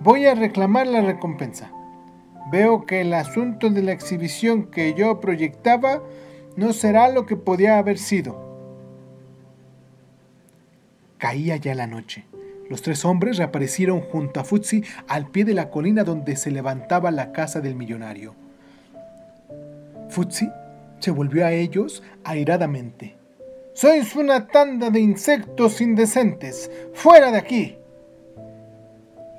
Voy 0.00 0.24
a 0.24 0.34
reclamar 0.34 0.86
la 0.86 1.02
recompensa. 1.02 1.70
Veo 2.50 2.86
que 2.86 3.02
el 3.02 3.12
asunto 3.12 3.68
de 3.68 3.82
la 3.82 3.92
exhibición 3.92 4.70
que 4.70 4.94
yo 4.94 5.20
proyectaba 5.20 6.02
no 6.56 6.72
será 6.72 7.10
lo 7.10 7.26
que 7.26 7.36
podía 7.36 7.76
haber 7.78 7.98
sido. 7.98 8.43
Caía 11.24 11.56
ya 11.56 11.74
la 11.74 11.86
noche. 11.86 12.26
Los 12.68 12.82
tres 12.82 13.02
hombres 13.06 13.38
reaparecieron 13.38 14.02
junto 14.02 14.40
a 14.40 14.44
Futsi 14.44 14.84
al 15.08 15.30
pie 15.30 15.46
de 15.46 15.54
la 15.54 15.70
colina 15.70 16.04
donde 16.04 16.36
se 16.36 16.50
levantaba 16.50 17.10
la 17.10 17.32
casa 17.32 17.62
del 17.62 17.76
millonario. 17.76 18.34
Futsi 20.10 20.50
se 20.98 21.10
volvió 21.10 21.46
a 21.46 21.52
ellos 21.52 22.02
airadamente. 22.24 23.16
Sois 23.72 24.14
una 24.16 24.48
tanda 24.48 24.90
de 24.90 25.00
insectos 25.00 25.80
indecentes. 25.80 26.70
¡Fuera 26.92 27.32
de 27.32 27.38
aquí! 27.38 27.78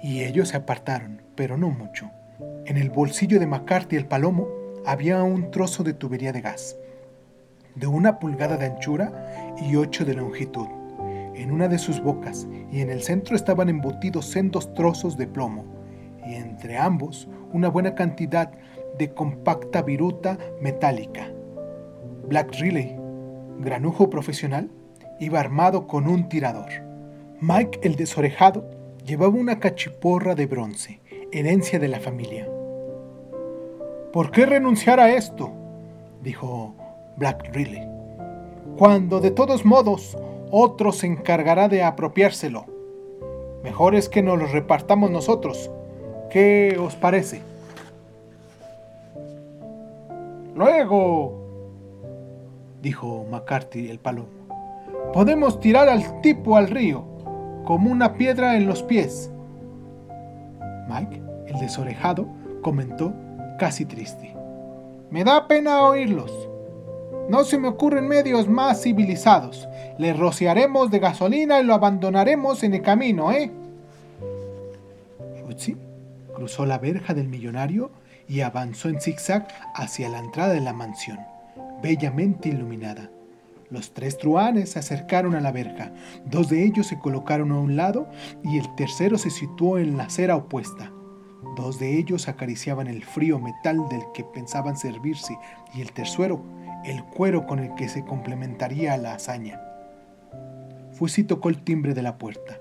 Y 0.01 0.23
ellos 0.23 0.49
se 0.49 0.57
apartaron, 0.57 1.21
pero 1.35 1.55
no 1.55 1.69
mucho. 1.69 2.09
En 2.65 2.77
el 2.77 2.89
bolsillo 2.89 3.39
de 3.39 3.45
McCarthy 3.45 3.95
el 3.95 4.07
palomo 4.07 4.47
había 4.87 5.21
un 5.21 5.51
trozo 5.51 5.83
de 5.83 5.93
tubería 5.93 6.33
de 6.33 6.41
gas, 6.41 6.77
de 7.75 7.85
una 7.85 8.17
pulgada 8.17 8.57
de 8.57 8.65
anchura 8.65 9.53
y 9.61 9.75
ocho 9.75 10.03
de 10.03 10.15
longitud. 10.15 10.65
En 11.35 11.51
una 11.51 11.67
de 11.67 11.77
sus 11.77 12.01
bocas 12.01 12.47
y 12.71 12.79
en 12.79 12.89
el 12.89 13.01
centro 13.01 13.35
estaban 13.35 13.67
embutidos 13.67 14.25
sendos 14.25 14.73
trozos 14.73 15.17
de 15.17 15.27
plomo, 15.27 15.65
y 16.25 16.35
entre 16.35 16.77
ambos 16.77 17.27
una 17.51 17.67
buena 17.67 17.93
cantidad 17.93 18.51
de 18.97 19.13
compacta 19.13 19.81
viruta 19.81 20.37
metálica. 20.61 21.29
Black 22.27 22.55
Riley, 22.59 22.95
granujo 23.59 24.09
profesional, 24.09 24.69
iba 25.19 25.39
armado 25.39 25.87
con 25.87 26.07
un 26.07 26.29
tirador. 26.29 26.69
Mike 27.41 27.79
el 27.83 27.95
desorejado 27.95 28.69
llevaba 29.05 29.35
una 29.35 29.59
cachiporra 29.59 30.35
de 30.35 30.47
bronce, 30.47 31.01
herencia 31.31 31.79
de 31.79 31.89
la 31.89 31.99
familia. 31.99 32.47
¿Por 34.13 34.31
qué 34.31 34.45
renunciar 34.45 35.01
a 35.01 35.13
esto? 35.13 35.51
dijo 36.23 36.73
Black 37.17 37.53
Riley. 37.53 37.85
Cuando 38.77 39.19
de 39.19 39.31
todos 39.31 39.65
modos 39.65 40.17
otro 40.57 40.93
se 40.93 41.05
encargará 41.05 41.67
de 41.67 41.83
apropiárselo. 41.83 42.65
Mejor 43.61 43.93
es 43.93 44.07
que 44.07 44.23
nos 44.23 44.39
lo 44.39 44.45
repartamos 44.45 45.11
nosotros. 45.11 45.69
¿Qué 46.29 46.77
os 46.79 46.95
parece? 46.95 47.41
Luego, 50.55 51.37
dijo 52.81 53.25
McCarthy 53.29 53.89
el 53.89 53.99
palomo, 53.99 54.29
podemos 55.11 55.59
tirar 55.59 55.89
al 55.89 56.21
tipo 56.21 56.55
al 56.55 56.69
río, 56.69 57.03
como 57.65 57.91
una 57.91 58.13
piedra 58.13 58.55
en 58.55 58.65
los 58.65 58.81
pies. 58.81 59.29
Mike, 60.87 61.21
el 61.47 61.59
desorejado, 61.59 62.27
comentó 62.61 63.11
casi 63.59 63.83
triste. 63.83 64.33
Me 65.09 65.25
da 65.25 65.49
pena 65.49 65.83
oírlos. 65.83 66.31
No 67.29 67.43
se 67.43 67.57
me 67.57 67.67
ocurren 67.67 68.07
medios 68.07 68.47
más 68.47 68.83
civilizados. 68.83 69.67
Le 69.97 70.13
rociaremos 70.13 70.91
de 70.91 70.99
gasolina 70.99 71.59
y 71.59 71.63
lo 71.63 71.73
abandonaremos 71.73 72.63
en 72.63 72.75
el 72.75 72.81
camino, 72.81 73.31
¿eh? 73.31 73.51
Futsi 75.45 75.75
cruzó 76.35 76.65
la 76.65 76.77
verja 76.77 77.13
del 77.13 77.27
millonario 77.27 77.91
y 78.27 78.41
avanzó 78.41 78.89
en 78.89 79.01
zigzag 79.01 79.47
hacia 79.73 80.09
la 80.09 80.19
entrada 80.19 80.53
de 80.53 80.61
la 80.61 80.73
mansión, 80.73 81.19
bellamente 81.81 82.49
iluminada. 82.49 83.09
Los 83.71 83.93
tres 83.93 84.17
truanes 84.17 84.71
se 84.71 84.79
acercaron 84.79 85.33
a 85.33 85.41
la 85.41 85.51
verja. 85.51 85.91
Dos 86.25 86.49
de 86.49 86.63
ellos 86.63 86.87
se 86.87 86.99
colocaron 86.99 87.51
a 87.51 87.59
un 87.59 87.75
lado 87.75 88.07
y 88.43 88.59
el 88.59 88.75
tercero 88.75 89.17
se 89.17 89.31
situó 89.31 89.79
en 89.79 89.97
la 89.97 90.03
acera 90.03 90.35
opuesta. 90.35 90.91
Dos 91.55 91.79
de 91.79 91.97
ellos 91.97 92.27
acariciaban 92.27 92.87
el 92.87 93.03
frío 93.03 93.39
metal 93.39 93.77
del 93.89 94.03
que 94.13 94.23
pensaban 94.23 94.77
servirse 94.77 95.37
y 95.73 95.81
el 95.81 95.91
tercero, 95.93 96.43
el 96.85 97.03
cuero 97.03 97.45
con 97.47 97.59
el 97.59 97.73
que 97.75 97.89
se 97.89 98.03
complementaría 98.05 98.95
la 98.97 99.15
hazaña. 99.15 99.61
Fusi 100.91 101.23
tocó 101.23 101.49
el 101.49 101.63
timbre 101.63 101.93
de 101.93 102.01
la 102.01 102.17
puerta, 102.17 102.59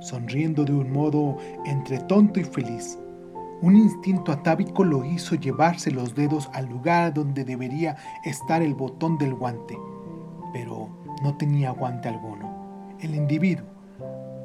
sonriendo 0.00 0.64
de 0.64 0.72
un 0.72 0.92
modo 0.92 1.36
entre 1.66 1.98
tonto 1.98 2.40
y 2.40 2.44
feliz. 2.44 2.98
Un 3.60 3.76
instinto 3.76 4.32
atávico 4.32 4.84
lo 4.84 5.04
hizo 5.04 5.34
llevarse 5.34 5.90
los 5.90 6.14
dedos 6.14 6.48
al 6.52 6.66
lugar 6.66 7.12
donde 7.12 7.44
debería 7.44 7.96
estar 8.24 8.62
el 8.62 8.74
botón 8.74 9.18
del 9.18 9.34
guante, 9.34 9.78
pero 10.52 10.88
no 11.22 11.36
tenía 11.36 11.70
guante 11.70 12.08
alguno. 12.08 12.94
El 13.00 13.14
individuo, 13.14 13.66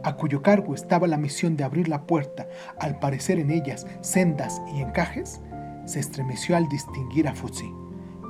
a 0.03 0.15
cuyo 0.15 0.41
cargo 0.41 0.73
estaba 0.73 1.07
la 1.07 1.17
misión 1.17 1.55
de 1.55 1.63
abrir 1.63 1.87
la 1.87 2.07
puerta, 2.07 2.47
al 2.79 2.99
parecer 2.99 3.37
en 3.37 3.51
ellas 3.51 3.85
sendas 4.01 4.61
y 4.73 4.81
encajes, 4.81 5.41
se 5.85 5.99
estremeció 5.99 6.57
al 6.57 6.67
distinguir 6.69 7.27
a 7.27 7.35
Futsi. 7.35 7.71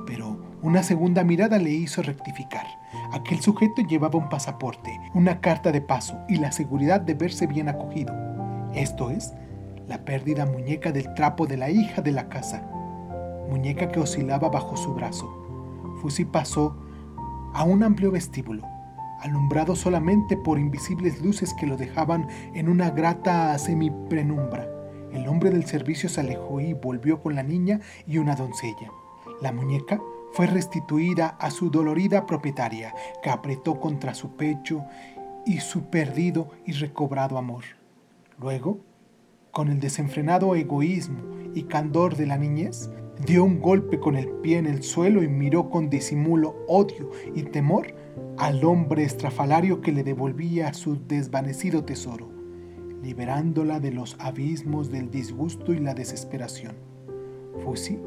Pero 0.06 0.51
una 0.62 0.84
segunda 0.84 1.24
mirada 1.24 1.58
le 1.58 1.70
hizo 1.70 2.02
rectificar. 2.02 2.66
Aquel 3.12 3.40
sujeto 3.40 3.82
llevaba 3.82 4.18
un 4.18 4.28
pasaporte, 4.28 4.98
una 5.12 5.40
carta 5.40 5.72
de 5.72 5.80
paso 5.80 6.16
y 6.28 6.36
la 6.36 6.52
seguridad 6.52 7.00
de 7.00 7.14
verse 7.14 7.48
bien 7.48 7.68
acogido. 7.68 8.14
Esto 8.72 9.10
es, 9.10 9.34
la 9.88 10.04
perdida 10.04 10.46
muñeca 10.46 10.92
del 10.92 11.12
trapo 11.14 11.46
de 11.46 11.56
la 11.56 11.68
hija 11.68 12.00
de 12.00 12.12
la 12.12 12.28
casa, 12.28 12.62
muñeca 13.50 13.90
que 13.90 14.00
oscilaba 14.00 14.48
bajo 14.48 14.76
su 14.76 14.94
brazo. 14.94 15.28
Fusi 16.00 16.24
pasó 16.24 16.78
a 17.54 17.64
un 17.64 17.82
amplio 17.82 18.12
vestíbulo, 18.12 18.62
alumbrado 19.20 19.74
solamente 19.74 20.36
por 20.36 20.60
invisibles 20.60 21.20
luces 21.20 21.52
que 21.54 21.66
lo 21.66 21.76
dejaban 21.76 22.28
en 22.54 22.68
una 22.68 22.90
grata 22.90 23.58
semiprenumbra. 23.58 24.68
El 25.12 25.28
hombre 25.28 25.50
del 25.50 25.66
servicio 25.66 26.08
se 26.08 26.20
alejó 26.20 26.60
y 26.60 26.72
volvió 26.72 27.20
con 27.20 27.34
la 27.34 27.42
niña 27.42 27.80
y 28.06 28.18
una 28.18 28.36
doncella. 28.36 28.90
La 29.42 29.52
muñeca 29.52 30.00
fue 30.32 30.46
restituida 30.46 31.28
a 31.38 31.50
su 31.50 31.70
dolorida 31.70 32.26
propietaria, 32.26 32.94
que 33.22 33.30
apretó 33.30 33.78
contra 33.80 34.14
su 34.14 34.36
pecho 34.36 34.84
y 35.44 35.60
su 35.60 35.84
perdido 35.84 36.50
y 36.64 36.72
recobrado 36.72 37.38
amor. 37.38 37.64
Luego, 38.38 38.80
con 39.50 39.68
el 39.68 39.80
desenfrenado 39.80 40.54
egoísmo 40.54 41.20
y 41.54 41.64
candor 41.64 42.16
de 42.16 42.26
la 42.26 42.38
niñez, 42.38 42.90
dio 43.26 43.44
un 43.44 43.60
golpe 43.60 44.00
con 44.00 44.16
el 44.16 44.28
pie 44.28 44.58
en 44.58 44.66
el 44.66 44.82
suelo 44.82 45.22
y 45.22 45.28
miró 45.28 45.68
con 45.68 45.90
disimulo, 45.90 46.56
odio 46.66 47.10
y 47.34 47.42
temor 47.42 47.94
al 48.38 48.64
hombre 48.64 49.04
estrafalario 49.04 49.82
que 49.82 49.92
le 49.92 50.02
devolvía 50.02 50.72
su 50.72 51.06
desvanecido 51.06 51.84
tesoro, 51.84 52.30
liberándola 53.02 53.80
de 53.80 53.92
los 53.92 54.16
abismos 54.18 54.90
del 54.90 55.10
disgusto 55.10 55.74
y 55.74 55.78
la 55.78 55.92
desesperación. 55.92 56.76
Fusi 57.62 57.98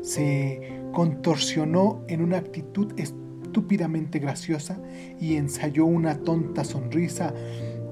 se 0.00 0.80
contorsionó 0.92 2.02
en 2.08 2.22
una 2.22 2.38
actitud 2.38 2.92
estúpidamente 2.96 4.18
graciosa 4.18 4.80
y 5.20 5.36
ensayó 5.36 5.84
una 5.86 6.18
tonta 6.18 6.64
sonrisa 6.64 7.34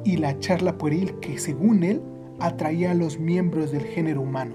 y 0.05 0.17
la 0.17 0.39
charla 0.39 0.79
pueril 0.79 1.19
que, 1.21 1.39
según 1.39 1.83
él, 1.83 2.03
atraía 2.39 2.93
a 2.93 2.95
los 2.95 3.19
miembros 3.19 3.73
del 3.73 3.85
género 3.85 4.23
humano. 4.23 4.55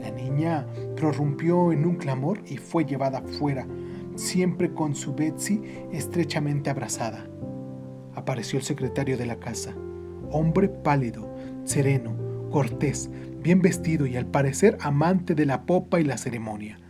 La 0.00 0.10
niña 0.10 0.66
prorrumpió 0.96 1.72
en 1.72 1.86
un 1.86 1.96
clamor 1.96 2.40
y 2.46 2.56
fue 2.58 2.84
llevada 2.84 3.22
fuera, 3.22 3.66
siempre 4.16 4.72
con 4.72 4.94
su 4.94 5.14
Betsy 5.14 5.62
estrechamente 5.92 6.70
abrazada. 6.70 7.26
Apareció 8.14 8.58
el 8.58 8.64
secretario 8.64 9.16
de 9.16 9.26
la 9.26 9.36
casa, 9.36 9.74
hombre 10.30 10.68
pálido, 10.68 11.28
sereno, 11.64 12.14
cortés, 12.50 13.10
bien 13.46 13.62
vestido 13.62 14.06
y 14.06 14.16
al 14.16 14.26
parecer 14.26 14.76
amante 14.80 15.36
de 15.36 15.46
la 15.46 15.66
popa 15.66 16.00
y 16.00 16.04
la 16.04 16.18
ceremonia. 16.18 16.80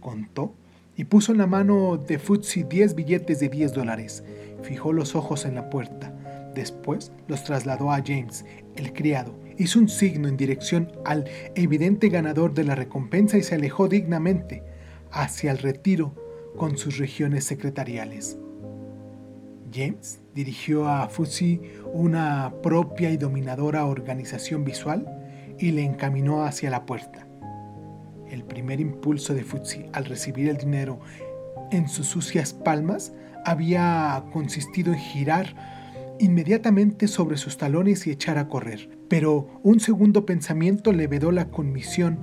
Contó 0.00 0.54
y 0.96 1.04
puso 1.04 1.32
en 1.32 1.38
la 1.38 1.46
mano 1.46 1.98
de 1.98 2.18
Futsi 2.18 2.62
diez 2.62 2.94
billetes 2.94 3.40
de 3.40 3.50
10 3.50 3.74
dólares. 3.74 4.24
Fijó 4.62 4.94
los 4.94 5.14
ojos 5.14 5.44
en 5.44 5.54
la 5.54 5.68
puerta. 5.68 6.14
Después 6.54 7.12
los 7.26 7.44
trasladó 7.44 7.92
a 7.92 8.02
James, 8.02 8.46
el 8.76 8.94
criado, 8.94 9.38
hizo 9.58 9.78
un 9.78 9.90
signo 9.90 10.28
en 10.28 10.38
dirección 10.38 10.90
al 11.04 11.26
evidente 11.54 12.08
ganador 12.08 12.54
de 12.54 12.64
la 12.64 12.74
recompensa 12.74 13.36
y 13.36 13.42
se 13.42 13.56
alejó 13.56 13.86
dignamente 13.86 14.62
hacia 15.10 15.50
el 15.50 15.58
retiro 15.58 16.14
con 16.56 16.78
sus 16.78 16.96
regiones 16.96 17.44
secretariales. 17.44 18.38
James 19.70 20.20
dirigió 20.34 20.88
a 20.88 21.10
Fusi 21.10 21.60
una 21.92 22.54
propia 22.62 23.10
y 23.10 23.18
dominadora 23.18 23.84
organización 23.84 24.64
visual 24.64 25.17
y 25.58 25.72
le 25.72 25.84
encaminó 25.84 26.44
hacia 26.44 26.70
la 26.70 26.86
puerta. 26.86 27.26
El 28.30 28.44
primer 28.44 28.80
impulso 28.80 29.34
de 29.34 29.42
Futsi 29.42 29.86
al 29.92 30.04
recibir 30.04 30.48
el 30.48 30.56
dinero 30.56 31.00
en 31.70 31.88
sus 31.88 32.06
sucias 32.06 32.52
palmas 32.52 33.12
había 33.44 34.24
consistido 34.32 34.92
en 34.92 34.98
girar 34.98 35.54
inmediatamente 36.18 37.08
sobre 37.08 37.36
sus 37.36 37.56
talones 37.56 38.06
y 38.06 38.10
echar 38.10 38.38
a 38.38 38.48
correr. 38.48 38.90
Pero 39.08 39.60
un 39.62 39.80
segundo 39.80 40.26
pensamiento 40.26 40.92
le 40.92 41.06
vedó 41.06 41.30
la 41.32 41.48
comisión 41.48 42.18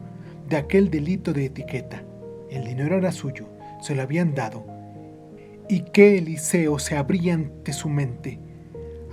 de 0.49 0.57
aquel 0.57 0.89
delito 0.89 1.33
de 1.33 1.45
etiqueta. 1.45 2.03
El 2.49 2.65
dinero 2.65 2.97
era 2.97 3.11
suyo, 3.11 3.47
se 3.81 3.95
lo 3.95 4.03
habían 4.03 4.35
dado. 4.35 4.65
¿Y 5.67 5.81
qué 5.91 6.17
Eliseo 6.19 6.77
se 6.77 6.95
abría 6.95 7.33
ante 7.33 7.73
su 7.73 7.89
mente? 7.89 8.39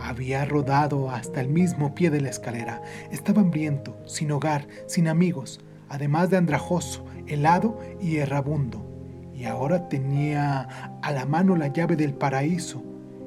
Había 0.05 0.45
rodado 0.45 1.11
hasta 1.11 1.41
el 1.41 1.49
mismo 1.49 1.95
pie 1.95 2.11
de 2.11 2.21
la 2.21 2.29
escalera. 2.29 2.83
Estaba 3.12 3.41
hambriento, 3.41 3.97
sin 4.05 4.33
hogar, 4.33 4.67
sin 4.87 5.07
amigos, 5.07 5.61
además 5.88 6.29
de 6.29 6.38
andrajoso, 6.38 7.05
helado 7.29 7.79
y 8.01 8.17
errabundo. 8.17 8.85
Y 9.33 9.45
ahora 9.45 9.88
tenía 9.88 10.62
a 11.03 11.12
la 11.12 11.25
mano 11.25 11.55
la 11.55 11.69
llave 11.69 11.95
del 11.95 12.15
paraíso 12.15 12.83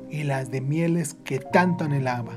y 0.09 0.23
las 0.23 0.51
de 0.51 0.59
mieles 0.59 1.13
que 1.23 1.39
tanto 1.39 1.85
anhelaba. 1.85 2.33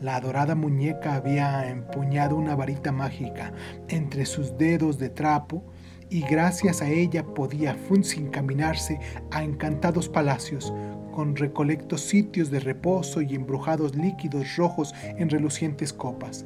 La 0.00 0.16
adorada 0.16 0.54
muñeca 0.54 1.14
había 1.14 1.68
empuñado 1.68 2.36
una 2.36 2.54
varita 2.54 2.92
mágica 2.92 3.52
entre 3.88 4.26
sus 4.26 4.56
dedos 4.58 4.98
de 4.98 5.08
trapo 5.08 5.64
y 6.08 6.20
gracias 6.20 6.82
a 6.82 6.88
ella 6.88 7.24
podía 7.24 7.74
Funzi 7.74 8.20
encaminarse 8.20 9.00
a 9.32 9.42
encantados 9.42 10.08
palacios 10.08 10.72
con 11.14 11.36
recolectos 11.36 12.00
sitios 12.00 12.50
de 12.50 12.58
reposo 12.58 13.22
y 13.22 13.36
embrujados 13.36 13.94
líquidos 13.94 14.56
rojos 14.56 14.92
en 15.04 15.30
relucientes 15.30 15.92
copas. 15.92 16.44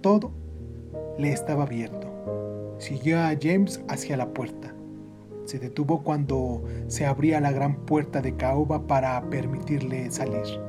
Todo 0.00 0.32
le 1.18 1.30
estaba 1.32 1.62
abierto. 1.62 2.74
Siguió 2.78 3.20
a 3.20 3.32
James 3.40 3.80
hacia 3.88 4.16
la 4.16 4.28
puerta. 4.34 4.74
Se 5.44 5.60
detuvo 5.60 6.02
cuando 6.02 6.64
se 6.88 7.06
abría 7.06 7.40
la 7.40 7.52
gran 7.52 7.76
puerta 7.86 8.20
de 8.20 8.34
caoba 8.34 8.88
para 8.88 9.22
permitirle 9.30 10.10
salir, 10.10 10.60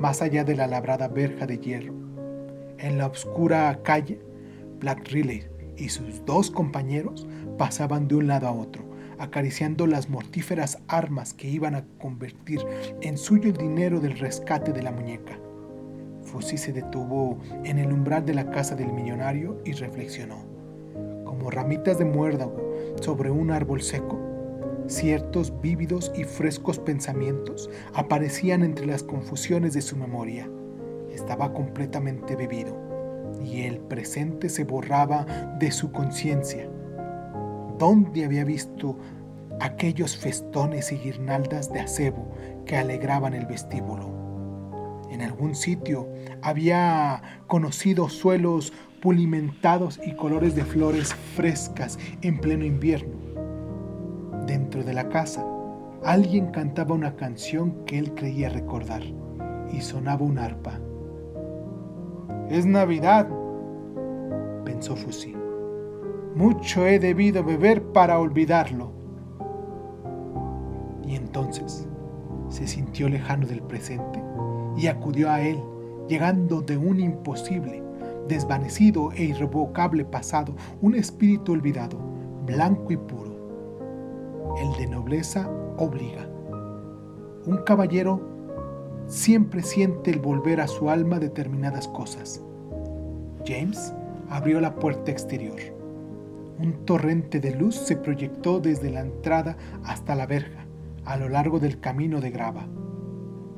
más 0.00 0.22
allá 0.22 0.42
de 0.42 0.56
la 0.56 0.66
labrada 0.66 1.06
verja 1.06 1.46
de 1.46 1.58
hierro. 1.58 1.92
En 2.78 2.96
la 2.96 3.08
oscura 3.08 3.78
calle, 3.82 4.20
Black 4.80 5.06
Riley 5.10 5.44
y 5.76 5.90
sus 5.90 6.24
dos 6.24 6.50
compañeros 6.50 7.26
pasaban 7.58 8.08
de 8.08 8.14
un 8.14 8.26
lado 8.26 8.48
a 8.48 8.52
otro, 8.52 8.87
acariciando 9.18 9.86
las 9.86 10.08
mortíferas 10.08 10.78
armas 10.88 11.34
que 11.34 11.48
iban 11.48 11.74
a 11.74 11.84
convertir 11.98 12.60
en 13.00 13.18
suyo 13.18 13.50
el 13.50 13.56
dinero 13.56 14.00
del 14.00 14.18
rescate 14.18 14.72
de 14.72 14.82
la 14.82 14.92
muñeca. 14.92 15.38
Fusi 16.22 16.58
se 16.58 16.72
detuvo 16.72 17.38
en 17.64 17.78
el 17.78 17.92
umbral 17.92 18.24
de 18.24 18.34
la 18.34 18.50
casa 18.50 18.74
del 18.74 18.92
millonario 18.92 19.60
y 19.64 19.72
reflexionó. 19.72 20.44
Como 21.24 21.50
ramitas 21.50 21.98
de 21.98 22.04
muérdago 22.04 22.74
sobre 23.00 23.30
un 23.30 23.50
árbol 23.50 23.82
seco, 23.82 24.18
ciertos 24.86 25.52
vívidos 25.60 26.12
y 26.14 26.24
frescos 26.24 26.78
pensamientos 26.78 27.70
aparecían 27.94 28.62
entre 28.62 28.86
las 28.86 29.02
confusiones 29.02 29.74
de 29.74 29.82
su 29.82 29.96
memoria. 29.96 30.48
Estaba 31.10 31.52
completamente 31.52 32.36
bebido 32.36 32.76
y 33.44 33.62
el 33.62 33.78
presente 33.78 34.48
se 34.48 34.64
borraba 34.64 35.24
de 35.58 35.70
su 35.70 35.92
conciencia. 35.92 36.68
¿Dónde 37.78 38.24
había 38.24 38.44
visto 38.44 38.96
aquellos 39.60 40.16
festones 40.16 40.90
y 40.90 40.96
guirnaldas 40.96 41.72
de 41.72 41.80
acebo 41.80 42.28
que 42.66 42.76
alegraban 42.76 43.34
el 43.34 43.46
vestíbulo? 43.46 44.10
En 45.10 45.22
algún 45.22 45.54
sitio 45.54 46.08
había 46.42 47.22
conocido 47.46 48.08
suelos 48.08 48.72
pulimentados 49.00 50.00
y 50.04 50.12
colores 50.14 50.56
de 50.56 50.64
flores 50.64 51.14
frescas 51.36 51.98
en 52.22 52.38
pleno 52.38 52.64
invierno. 52.64 53.16
Dentro 54.46 54.82
de 54.82 54.94
la 54.94 55.08
casa, 55.08 55.46
alguien 56.04 56.50
cantaba 56.50 56.94
una 56.94 57.14
canción 57.14 57.84
que 57.84 57.98
él 57.98 58.12
creía 58.14 58.48
recordar 58.48 59.02
y 59.72 59.80
sonaba 59.80 60.24
un 60.24 60.38
arpa. 60.38 60.80
Es 62.50 62.66
Navidad, 62.66 63.28
pensó 64.64 64.96
Fusi. 64.96 65.34
Mucho 66.34 66.86
he 66.86 66.98
debido 66.98 67.42
beber 67.42 67.82
para 67.92 68.18
olvidarlo. 68.18 68.92
Y 71.06 71.16
entonces 71.16 71.88
se 72.48 72.66
sintió 72.66 73.08
lejano 73.08 73.46
del 73.46 73.62
presente 73.62 74.22
y 74.76 74.86
acudió 74.86 75.30
a 75.30 75.40
él, 75.40 75.58
llegando 76.08 76.60
de 76.60 76.76
un 76.76 77.00
imposible 77.00 77.82
desvanecido 78.28 79.10
e 79.12 79.24
irrevocable 79.24 80.04
pasado, 80.04 80.54
un 80.82 80.94
espíritu 80.94 81.52
olvidado, 81.52 81.98
blanco 82.46 82.92
y 82.92 82.96
puro. 82.96 84.56
El 84.58 84.72
de 84.78 84.86
nobleza 84.86 85.50
obliga. 85.78 86.28
Un 87.46 87.58
caballero 87.64 88.20
siempre 89.06 89.62
siente 89.62 90.10
el 90.10 90.20
volver 90.20 90.60
a 90.60 90.68
su 90.68 90.90
alma 90.90 91.18
determinadas 91.18 91.88
cosas. 91.88 92.42
James 93.46 93.94
abrió 94.28 94.60
la 94.60 94.74
puerta 94.74 95.10
exterior. 95.10 95.77
Un 96.58 96.84
torrente 96.84 97.40
de 97.40 97.54
luz 97.54 97.76
se 97.76 97.96
proyectó 97.96 98.58
desde 98.58 98.90
la 98.90 99.00
entrada 99.00 99.56
hasta 99.84 100.14
la 100.14 100.26
verja, 100.26 100.66
a 101.04 101.16
lo 101.16 101.28
largo 101.28 101.60
del 101.60 101.78
camino 101.78 102.20
de 102.20 102.30
grava. 102.30 102.66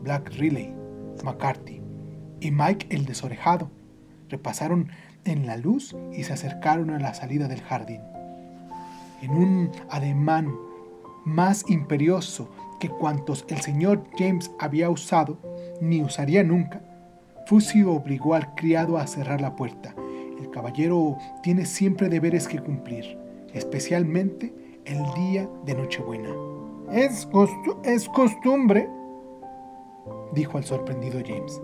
Black 0.02 0.30
Riley, 0.36 0.74
McCarthy 1.24 1.80
y 2.40 2.50
Mike 2.50 2.86
el 2.90 3.04
desorejado 3.04 3.70
repasaron 4.28 4.90
en 5.24 5.46
la 5.46 5.56
luz 5.56 5.96
y 6.12 6.24
se 6.24 6.32
acercaron 6.32 6.90
a 6.90 6.98
la 6.98 7.14
salida 7.14 7.48
del 7.48 7.60
jardín. 7.60 8.00
En 9.22 9.30
un 9.30 9.70
ademán 9.90 10.54
más 11.24 11.64
imperioso 11.68 12.50
que 12.80 12.88
cuantos 12.88 13.44
el 13.48 13.60
señor 13.60 14.04
James 14.16 14.50
había 14.58 14.88
usado, 14.88 15.38
ni 15.80 16.02
usaría 16.02 16.42
nunca, 16.42 16.82
Fusi 17.46 17.82
obligó 17.82 18.34
al 18.34 18.54
criado 18.54 18.96
a 18.96 19.06
cerrar 19.06 19.40
la 19.40 19.56
puerta. 19.56 19.94
El 20.40 20.50
caballero 20.50 21.18
tiene 21.42 21.66
siempre 21.66 22.08
deberes 22.08 22.48
que 22.48 22.58
cumplir, 22.58 23.18
especialmente 23.52 24.54
el 24.86 25.02
día 25.14 25.48
de 25.66 25.74
Nochebuena. 25.74 26.30
Es, 26.90 27.28
costumbre, 28.08 28.88
dijo 30.32 30.56
al 30.56 30.64
sorprendido 30.64 31.20
James, 31.24 31.60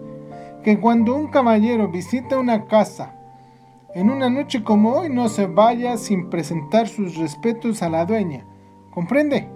que 0.63 0.79
cuando 0.79 1.15
un 1.15 1.29
caballero 1.29 1.89
visita 1.89 2.39
una 2.39 2.67
casa 2.67 3.15
en 3.95 4.11
una 4.11 4.29
noche 4.29 4.63
como 4.63 4.93
hoy 4.93 5.09
no 5.09 5.31
se 5.31 5.47
vaya 5.47 5.97
sin 5.97 6.29
presentar 6.29 6.87
sus 6.87 7.17
respetos 7.17 7.83
a 7.83 7.89
la 7.89 8.05
dueña. 8.05 8.45
¿Comprende? 8.91 9.49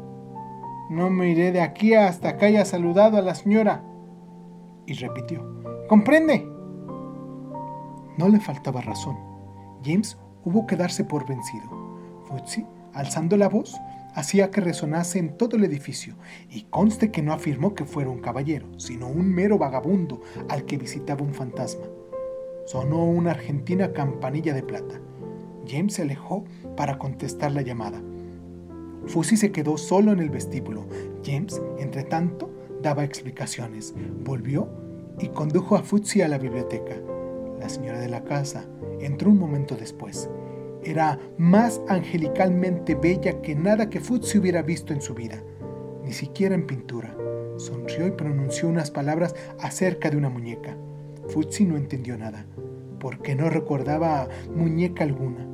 No 0.89 1.11
me 1.11 1.29
iré 1.29 1.53
de 1.53 1.61
aquí 1.61 1.93
hasta 1.93 2.39
que 2.39 2.47
haya 2.47 2.65
saludado 2.65 3.19
a 3.19 3.23
la 3.23 3.35
señora. 3.35 3.85
Y 4.87 4.95
repitió, 4.95 5.47
¿comprende? 5.89 6.50
No 8.21 8.29
le 8.29 8.39
faltaba 8.39 8.83
razón. 8.83 9.17
James 9.83 10.19
hubo 10.45 10.67
que 10.67 10.77
darse 10.77 11.05
por 11.05 11.27
vencido. 11.27 11.71
Futsi, 12.27 12.67
alzando 12.93 13.39
la 13.39 13.49
voz, 13.49 13.81
hacía 14.15 14.51
que 14.51 14.61
resonase 14.61 15.19
en 15.19 15.39
todo 15.39 15.57
el 15.57 15.65
edificio, 15.65 16.17
y 16.51 16.65
conste 16.65 17.11
que 17.11 17.23
no 17.23 17.33
afirmó 17.33 17.75
que 17.75 17.87
fuera 17.87 18.11
un 18.11 18.21
caballero, 18.21 18.67
sino 18.79 19.09
un 19.09 19.33
mero 19.33 19.57
vagabundo 19.57 20.21
al 20.51 20.67
que 20.67 20.77
visitaba 20.77 21.25
un 21.25 21.33
fantasma. 21.33 21.87
Sonó 22.67 23.07
una 23.07 23.31
argentina 23.31 23.95
campanilla 23.95 24.53
de 24.53 24.65
plata. 24.65 25.01
James 25.67 25.95
se 25.95 26.03
alejó 26.03 26.45
para 26.77 26.99
contestar 26.99 27.53
la 27.53 27.63
llamada. 27.63 28.03
Fusi 29.07 29.39
se 29.39 29.51
quedó 29.51 29.79
solo 29.79 30.13
en 30.13 30.21
el 30.21 30.29
vestíbulo. 30.29 30.87
James, 31.25 31.59
entre 31.79 32.03
tanto, 32.03 32.51
daba 32.83 33.03
explicaciones. 33.03 33.95
Volvió 34.23 34.69
y 35.19 35.29
condujo 35.29 35.75
a 35.75 35.83
Futsi 35.83 36.21
a 36.21 36.29
la 36.29 36.37
biblioteca. 36.37 36.97
La 37.61 37.69
señora 37.69 38.01
de 38.01 38.09
la 38.09 38.25
casa 38.25 38.65
entró 39.01 39.31
un 39.31 39.39
momento 39.39 39.77
después. 39.77 40.31
Era 40.83 41.19
más 41.37 41.83
angelicalmente 41.89 42.95
bella 42.95 43.43
que 43.43 43.55
nada 43.55 43.91
que 43.91 44.01
Futsi 44.01 44.39
hubiera 44.39 44.63
visto 44.63 44.95
en 44.95 45.03
su 45.03 45.15
vida, 45.15 45.43
ni 46.03 46.13
siquiera 46.13 46.55
en 46.55 46.67
pintura. 46.67 47.15
Sonrió 47.59 48.07
y 48.07 48.13
pronunció 48.13 48.67
unas 48.67 48.91
palabras 48.91 49.35
acerca 49.61 50.09
de 50.09 50.17
una 50.17 50.31
muñeca. 50.31 50.75
Futsi 51.29 51.67
no 51.67 51.77
entendió 51.77 52.17
nada, 52.17 52.47
porque 52.99 53.35
no 53.35 53.51
recordaba 53.51 54.27
muñeca 54.57 55.05
alguna. 55.05 55.45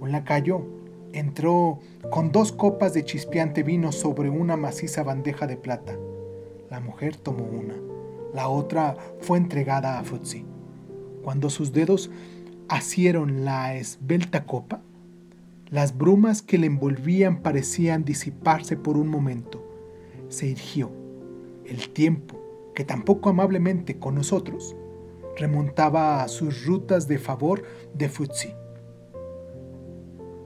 Un 0.00 0.10
lacayo 0.10 0.66
entró 1.12 1.78
con 2.10 2.32
dos 2.32 2.50
copas 2.50 2.92
de 2.92 3.04
chispeante 3.04 3.62
vino 3.62 3.92
sobre 3.92 4.30
una 4.30 4.56
maciza 4.56 5.04
bandeja 5.04 5.46
de 5.46 5.56
plata. 5.56 5.96
La 6.70 6.80
mujer 6.80 7.16
tomó 7.16 7.44
una, 7.44 7.76
la 8.34 8.48
otra 8.48 8.96
fue 9.20 9.38
entregada 9.38 10.00
a 10.00 10.02
Futsi. 10.02 10.44
Cuando 11.26 11.50
sus 11.50 11.72
dedos 11.72 12.08
asieron 12.68 13.44
la 13.44 13.74
esbelta 13.74 14.46
copa, 14.46 14.80
las 15.70 15.98
brumas 15.98 16.40
que 16.40 16.56
le 16.56 16.68
envolvían 16.68 17.42
parecían 17.42 18.04
disiparse 18.04 18.76
por 18.76 18.96
un 18.96 19.08
momento. 19.08 19.60
Se 20.28 20.46
irgió. 20.46 20.88
El 21.64 21.88
tiempo, 21.88 22.40
que 22.76 22.84
tampoco 22.84 23.28
amablemente 23.28 23.98
con 23.98 24.14
nosotros, 24.14 24.76
remontaba 25.36 26.22
a 26.22 26.28
sus 26.28 26.64
rutas 26.64 27.08
de 27.08 27.18
favor 27.18 27.64
de 27.92 28.08
Futsi. 28.08 28.54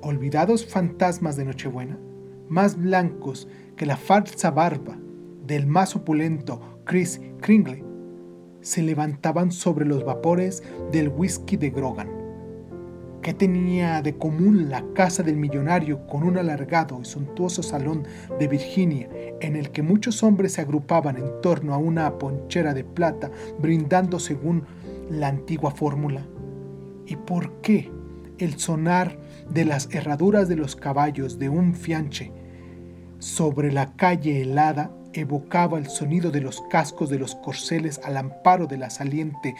Olvidados 0.00 0.64
fantasmas 0.64 1.36
de 1.36 1.44
Nochebuena, 1.44 1.98
más 2.48 2.78
blancos 2.78 3.48
que 3.76 3.84
la 3.84 3.98
falsa 3.98 4.50
barba 4.50 4.96
del 5.46 5.66
más 5.66 5.94
opulento 5.94 6.80
Chris 6.86 7.20
Kringle, 7.42 7.89
se 8.60 8.82
levantaban 8.82 9.52
sobre 9.52 9.86
los 9.86 10.04
vapores 10.04 10.62
del 10.92 11.08
whisky 11.08 11.56
de 11.56 11.70
Grogan. 11.70 12.08
¿Qué 13.22 13.34
tenía 13.34 14.00
de 14.00 14.16
común 14.16 14.70
la 14.70 14.82
casa 14.94 15.22
del 15.22 15.36
millonario 15.36 16.06
con 16.06 16.22
un 16.22 16.38
alargado 16.38 17.00
y 17.02 17.04
suntuoso 17.04 17.62
salón 17.62 18.04
de 18.38 18.48
Virginia 18.48 19.10
en 19.40 19.56
el 19.56 19.70
que 19.70 19.82
muchos 19.82 20.22
hombres 20.22 20.54
se 20.54 20.62
agrupaban 20.62 21.16
en 21.16 21.40
torno 21.42 21.74
a 21.74 21.78
una 21.78 22.18
ponchera 22.18 22.72
de 22.72 22.84
plata 22.84 23.30
brindando 23.58 24.18
según 24.18 24.64
la 25.10 25.28
antigua 25.28 25.70
fórmula? 25.70 26.26
¿Y 27.06 27.16
por 27.16 27.60
qué 27.60 27.90
el 28.38 28.58
sonar 28.58 29.18
de 29.50 29.66
las 29.66 29.92
herraduras 29.92 30.48
de 30.48 30.56
los 30.56 30.74
caballos 30.74 31.38
de 31.38 31.50
un 31.50 31.74
fianche 31.74 32.32
sobre 33.18 33.70
la 33.70 33.96
calle 33.96 34.40
helada 34.40 34.90
evocaba 35.12 35.78
el 35.78 35.88
sonido 35.88 36.30
de 36.30 36.40
los 36.40 36.62
cascos 36.70 37.10
de 37.10 37.18
los 37.18 37.34
corceles 37.36 38.00
al 38.04 38.16
amparo 38.16 38.66
de 38.66 38.78
la 38.78 38.90
saliente 38.90 39.54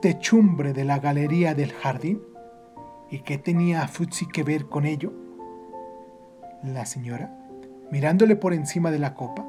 techumbre 0.00 0.72
de 0.72 0.84
la 0.84 0.98
galería 0.98 1.54
del 1.54 1.72
jardín? 1.72 2.20
¿Y 3.10 3.20
qué 3.20 3.38
tenía 3.38 3.86
Futsi 3.88 4.26
que 4.26 4.42
ver 4.42 4.66
con 4.66 4.84
ello? 4.84 5.12
La 6.62 6.86
señora, 6.86 7.36
mirándole 7.90 8.36
por 8.36 8.52
encima 8.52 8.90
de 8.90 8.98
la 8.98 9.14
copa, 9.14 9.44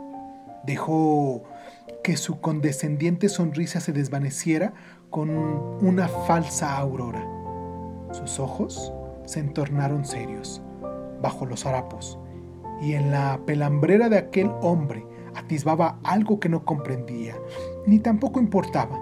dejó 0.64 1.44
que 2.04 2.18
su 2.18 2.40
condescendiente 2.42 3.30
sonrisa 3.30 3.80
se 3.80 3.94
desvaneciera 3.94 4.74
con 5.10 5.30
una 5.30 6.08
falsa 6.08 6.78
aurora. 6.78 7.26
Sus 8.12 8.40
ojos 8.40 8.94
se 9.26 9.40
entornaron 9.40 10.06
serios 10.06 10.62
bajo 11.22 11.46
los 11.46 11.66
harapos, 11.66 12.20
y 12.84 12.94
en 12.94 13.12
la 13.12 13.40
pelambrera 13.46 14.10
de 14.10 14.18
aquel 14.18 14.52
hombre 14.62 15.06
atisbaba 15.36 16.00
algo 16.04 16.40
que 16.40 16.50
no 16.50 16.66
comprendía, 16.66 17.36
ni 17.88 18.00
tampoco 18.00 18.40
importaba. 18.40 19.00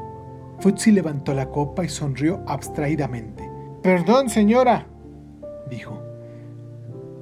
Futsi 0.59 0.91
levantó 0.91 1.33
la 1.33 1.49
copa 1.49 1.83
y 1.83 1.89
sonrió 1.89 2.43
abstraídamente. 2.47 3.49
Perdón, 3.81 4.29
señora, 4.29 4.87
dijo, 5.69 5.99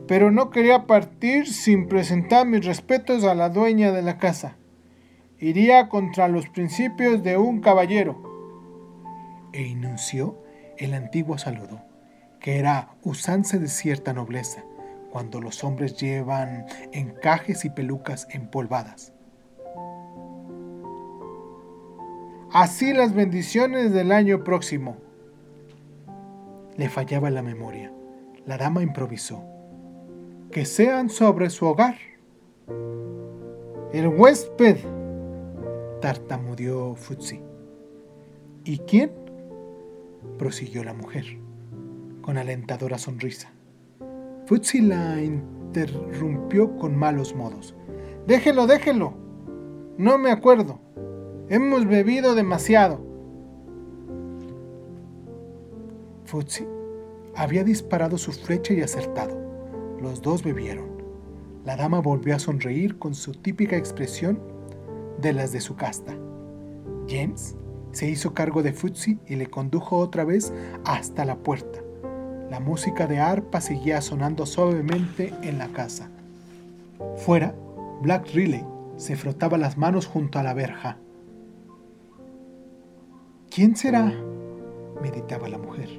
pero 0.08 0.32
no 0.32 0.50
quería 0.50 0.86
partir 0.86 1.48
sin 1.48 1.88
presentar 1.88 2.46
mis 2.46 2.66
respetos 2.66 3.24
a 3.24 3.34
la 3.34 3.50
dueña 3.50 3.92
de 3.92 4.02
la 4.02 4.18
casa 4.18 4.58
iría 5.40 5.88
contra 5.88 6.28
los 6.28 6.50
principios 6.50 7.24
de 7.24 7.38
un 7.38 7.62
caballero. 7.62 8.22
E 9.54 9.64
inunció 9.64 10.44
el 10.78 10.94
antiguo 10.94 11.38
saludo, 11.38 11.82
que 12.40 12.60
era 12.60 12.90
usanza 13.04 13.58
de 13.58 13.68
cierta 13.68 14.14
nobleza, 14.14 14.64
cuando 15.12 15.42
los 15.42 15.64
hombres 15.64 15.96
llevan 15.98 16.66
encajes 16.92 17.66
y 17.66 17.70
pelucas 17.70 18.28
empolvadas. 18.32 19.14
Así 22.52 22.94
las 22.94 23.14
bendiciones 23.14 23.94
del 23.94 24.12
año 24.12 24.44
próximo. 24.44 24.98
Le 26.78 26.90
fallaba 26.90 27.30
la 27.30 27.44
memoria. 27.44 27.92
La 28.46 28.58
dama 28.58 28.82
improvisó. 28.82 29.44
Que 30.52 30.66
sean 30.66 31.10
sobre 31.10 31.52
su 31.52 31.68
hogar. 31.68 31.96
El 33.94 34.08
huésped 34.08 34.78
tartamudeó 36.02 36.96
Futsi. 36.96 37.42
¿Y 38.64 38.80
quién? 38.80 39.12
prosiguió 40.38 40.84
la 40.84 40.94
mujer, 40.94 41.26
con 42.22 42.38
alentadora 42.38 42.98
sonrisa. 42.98 43.52
Futsi 44.50 44.82
la 44.82 45.22
interrumpió 45.22 46.76
con 46.78 46.98
malos 46.98 47.36
modos. 47.36 47.76
Déjelo, 48.26 48.66
déjelo. 48.66 49.14
No 50.00 50.18
me 50.18 50.32
acuerdo. 50.32 50.80
Hemos 51.50 51.86
bebido 51.86 52.34
demasiado. 52.34 53.00
Futsi 56.26 56.66
había 57.36 57.64
disparado 57.64 58.18
su 58.18 58.32
flecha 58.32 58.74
y 58.74 58.82
acertado. 58.82 59.38
Los 60.02 60.24
dos 60.24 60.42
bebieron. 60.42 60.98
La 61.64 61.76
dama 61.76 62.00
volvió 62.00 62.36
a 62.36 62.40
sonreír 62.40 62.98
con 62.98 63.14
su 63.14 63.34
típica 63.34 63.78
expresión 63.78 64.40
de 65.22 65.32
las 65.32 65.52
de 65.52 65.62
su 65.62 65.76
casta. 65.76 66.18
James 67.08 67.56
se 67.92 68.10
hizo 68.10 68.34
cargo 68.34 68.64
de 68.64 68.74
Futsi 68.74 69.20
y 69.28 69.36
le 69.36 69.46
condujo 69.46 69.98
otra 69.98 70.24
vez 70.24 70.52
hasta 70.86 71.24
la 71.24 71.38
puerta. 71.38 71.82
La 72.50 72.60
música 72.60 73.06
de 73.06 73.20
arpa 73.20 73.62
seguía 73.62 74.02
sonando 74.02 74.46
suavemente 74.46 75.34
en 75.44 75.60
la 75.60 75.68
casa. 75.68 76.10
Fuera, 77.18 77.54
Black 78.02 78.34
Riley 78.34 78.66
se 78.98 79.16
frotaba 79.16 79.58
las 79.58 79.78
manos 79.78 80.08
junto 80.08 80.40
a 80.40 80.44
la 80.44 80.54
verja. 80.54 80.98
¿Quién 83.50 83.76
será? 83.76 84.14
meditaba 85.02 85.48
la 85.48 85.58
mujer. 85.58 85.90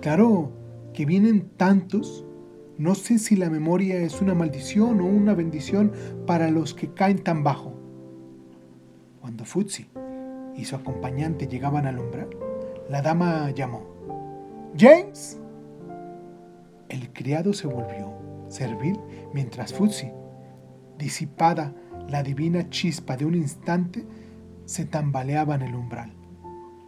Claro 0.00 0.50
que 0.94 1.04
vienen 1.04 1.50
tantos. 1.56 2.24
No 2.78 2.94
sé 2.94 3.18
si 3.18 3.36
la 3.36 3.50
memoria 3.50 3.98
es 3.98 4.20
una 4.20 4.34
maldición 4.34 5.00
o 5.00 5.04
una 5.06 5.34
bendición 5.34 5.92
para 6.26 6.50
los 6.50 6.74
que 6.74 6.92
caen 6.92 7.22
tan 7.22 7.44
bajo. 7.44 7.74
Cuando 9.20 9.44
Futsi 9.44 9.88
y 10.56 10.64
su 10.64 10.74
acompañante 10.74 11.46
llegaban 11.46 11.86
al 11.86 11.98
umbral, 11.98 12.30
la 12.88 13.02
dama 13.02 13.50
llamó. 13.50 13.82
James. 14.76 15.38
El 16.88 17.12
criado 17.12 17.52
se 17.52 17.66
volvió 17.66 18.12
servil 18.48 18.98
mientras 19.32 19.72
Futsi, 19.72 20.10
disipada 20.98 21.74
la 22.08 22.22
divina 22.22 22.68
chispa 22.70 23.16
de 23.16 23.24
un 23.24 23.34
instante, 23.34 24.06
se 24.64 24.84
tambaleaba 24.84 25.54
en 25.54 25.62
el 25.62 25.74
umbral. 25.74 26.12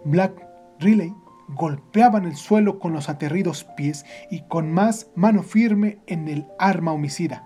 Black 0.04 0.32
Riley 0.78 1.12
golpeaba 1.48 2.18
en 2.18 2.26
el 2.26 2.36
suelo 2.36 2.78
con 2.78 2.92
los 2.92 3.08
aterridos 3.08 3.64
pies 3.76 4.04
y 4.30 4.42
con 4.42 4.72
más 4.72 5.10
mano 5.14 5.42
firme 5.42 5.98
en 6.06 6.28
el 6.28 6.46
arma 6.58 6.92
homicida. 6.92 7.44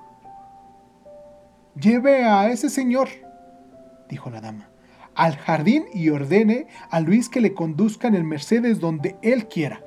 Lleve 1.74 2.24
a 2.24 2.50
ese 2.50 2.68
señor, 2.68 3.08
dijo 4.08 4.28
la 4.30 4.40
dama, 4.40 4.68
al 5.14 5.36
jardín 5.36 5.84
y 5.94 6.10
ordene 6.10 6.66
a 6.90 7.00
Luis 7.00 7.28
que 7.28 7.40
le 7.40 7.54
conduzca 7.54 8.08
en 8.08 8.14
el 8.14 8.24
Mercedes 8.24 8.80
donde 8.80 9.16
él 9.22 9.48
quiera. 9.48 9.82